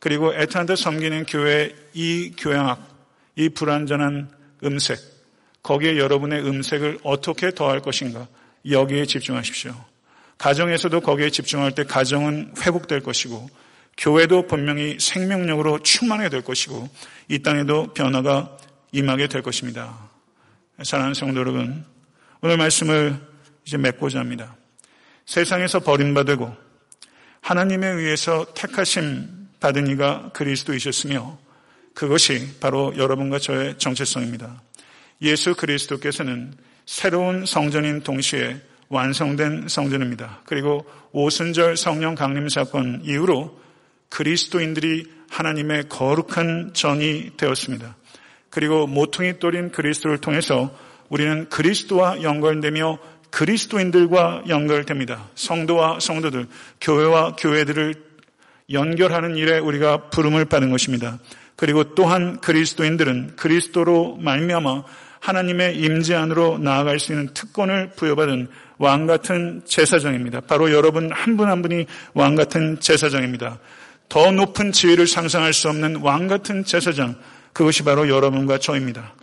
그리고 0.01 0.35
애타한테 0.35 0.77
섬기는 0.77 1.27
교회 1.27 1.75
이 1.95 2.33
교양학, 2.37 2.87
이 3.37 3.49
불완전한 3.49 4.31
음색, 4.65 4.99
거기에 5.63 5.97
여러분의 5.99 6.47
음색을 6.47 7.01
어떻게 7.03 7.51
더할 7.51 7.81
것인가 7.81 8.29
여기에 8.69 9.07
집중하십시오. 9.07 9.75
가정에서도 10.39 11.01
거기에 11.01 11.31
집중할 11.31 11.75
때 11.75 11.85
가정은 11.85 12.53
회복될 12.61 13.01
것이고 13.01 13.49
교회도 13.97 14.47
분명히 14.47 14.99
생명력으로 14.99 15.79
충만하게 15.79 16.29
될 16.29 16.43
것이고 16.43 16.89
이 17.29 17.39
땅에도 17.41 17.95
변화가 17.95 18.57
임하게 18.95 19.27
될 19.27 19.43
것입니다. 19.43 20.09
사랑하는 20.83 21.15
성도 21.15 21.41
여러분, 21.41 21.85
오늘 22.41 22.57
말씀을 22.57 23.19
이제 23.67 23.77
맺고자 23.77 24.21
합니다. 24.21 24.57
세상에서 25.27 25.81
버림받고 25.81 26.57
하나님에 27.41 27.89
의해서 27.89 28.47
택하심 28.55 29.49
받은 29.59 29.89
이가 29.89 30.31
그리스도이셨으며 30.33 31.39
그것이 31.93 32.57
바로 32.61 32.97
여러분과 32.97 33.41
저의 33.41 33.79
정체성입니다. 33.79 34.63
예수 35.23 35.55
그리스도께서는 35.55 36.55
새로운 36.87 37.47
성전인 37.47 38.03
동시에 38.03 38.61
완성된 38.89 39.67
성전입니다. 39.69 40.43
그리고 40.45 40.87
오순절 41.13 41.77
성령 41.77 42.15
강림 42.15 42.49
사건 42.49 43.01
이후로 43.05 43.61
그리스도인들이 44.09 45.11
하나님의 45.31 45.89
거룩한 45.89 46.75
전이 46.75 47.33
되었습니다. 47.37 47.97
그리고 48.55 48.87
모퉁이 48.87 49.41
돌인 49.41 49.73
그리스도를 49.73 50.19
통해서 50.19 50.71
우리는 51.09 51.49
그리스도와 51.49 52.23
연결되며 52.23 52.99
그리스도인들과 53.31 54.45
연결됩니다. 54.49 55.29
성도와 55.35 55.99
성도들, 55.99 56.47
교회와 56.81 57.35
교회들을 57.35 57.95
연결하는 58.71 59.35
일에 59.35 59.59
우리가 59.59 60.09
부름을 60.11 60.45
받은 60.45 60.71
것입니다. 60.71 61.19
그리고 61.57 61.95
또한 61.95 62.41
그리스도인들은 62.41 63.35
그리스도로 63.35 64.19
말미암아 64.21 64.85
하나님의 65.19 65.77
임재 65.79 66.15
안으로 66.15 66.59
나아갈 66.59 67.01
수 67.01 67.11
있는 67.11 67.35
특권을 67.35 67.91
부여받은 67.97 68.47
왕 68.79 69.07
같은 69.07 69.63
제사장입니다. 69.65 70.43
바로 70.43 70.73
여러분 70.73 71.11
한 71.11 71.37
분한 71.37 71.51
한 71.51 71.63
분이 71.63 71.87
왕 72.13 72.37
같은 72.37 72.79
제사장입니다. 72.79 73.59
더 74.09 74.31
높은 74.31 74.71
지위를 74.71 75.09
상상할 75.09 75.53
수 75.53 75.69
없는 75.71 75.97
왕 75.97 76.29
같은 76.29 76.65
제사장, 76.65 77.17
그것이 77.55 77.83
바로 77.85 78.09
여러분과 78.11 78.59
저입니다. 78.59 79.15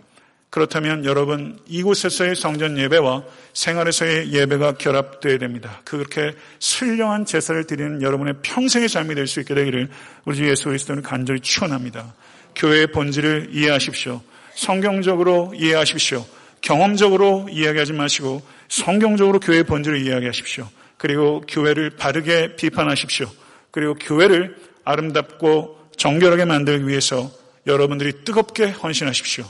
그렇다면 0.50 1.04
여러분 1.06 1.58
이곳에서의 1.66 2.34
성전 2.34 2.76
예배와 2.76 3.22
생활에서의 3.54 4.32
예배가 4.32 4.72
결합되어야 4.72 5.38
됩니다. 5.38 5.80
그렇게 5.84 6.34
신령한 6.58 7.24
제사를 7.24 7.64
드리는 7.66 8.02
여러분의 8.02 8.34
평생의 8.42 8.88
삶이 8.88 9.14
될 9.14 9.26
수 9.26 9.40
있게 9.40 9.54
되기를 9.54 9.88
우리 10.26 10.36
주 10.36 10.48
예수 10.48 10.64
그리스도는 10.64 11.02
간절히 11.02 11.40
축원합니다. 11.40 12.12
교회의 12.54 12.88
본질을 12.88 13.50
이해하십시오. 13.52 14.20
성경적으로 14.54 15.52
이해하십시오. 15.56 16.26
경험적으로 16.60 17.48
이야기하지 17.50 17.94
마시고 17.94 18.42
성경적으로 18.68 19.40
교회의 19.40 19.64
본질을 19.64 20.06
이야기하십시오. 20.06 20.68
그리고 20.98 21.40
교회를 21.48 21.90
바르게 21.90 22.56
비판하십시오. 22.56 23.26
그리고 23.70 23.94
교회를 23.94 24.56
아름답고 24.84 25.78
정결하게 25.96 26.44
만들기 26.44 26.86
위해서 26.86 27.30
여러분들이 27.66 28.24
뜨겁게 28.24 28.70
헌신하십시오. 28.70 29.44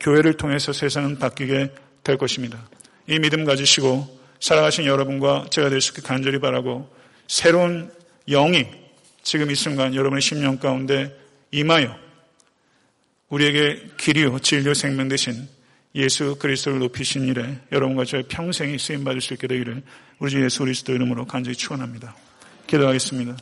교회를 0.00 0.34
통해서 0.34 0.72
세상은 0.72 1.18
바뀌게 1.18 1.70
될 2.02 2.18
것입니다. 2.18 2.68
이 3.06 3.18
믿음 3.18 3.44
가지시고 3.44 4.20
살아가신 4.40 4.86
여러분과 4.86 5.46
제가 5.50 5.70
될 5.70 5.80
수 5.80 5.92
있게 5.92 6.02
간절히 6.02 6.40
바라고 6.40 6.92
새로운 7.28 7.92
영이 8.28 8.66
지금 9.22 9.50
이 9.50 9.54
순간 9.54 9.94
여러분의 9.94 10.20
심령 10.20 10.58
가운데 10.58 11.16
임하여 11.52 11.96
우리에게 13.28 13.90
길이요 13.96 14.40
진료 14.40 14.74
생명 14.74 15.08
되신 15.08 15.48
예수 15.94 16.36
그리스도를 16.36 16.80
높이신 16.80 17.28
일에 17.28 17.58
여러분과 17.70 18.04
저의 18.04 18.24
평생이 18.24 18.78
쓰임 18.78 19.04
받을 19.04 19.20
수 19.20 19.34
있게 19.34 19.46
되기를 19.46 19.82
우리 20.18 20.30
주 20.30 20.42
예수 20.42 20.60
그리스도 20.60 20.92
이름으로 20.92 21.26
간절히 21.26 21.56
축원합니다. 21.56 22.16
기도하겠습니다. 22.66 23.36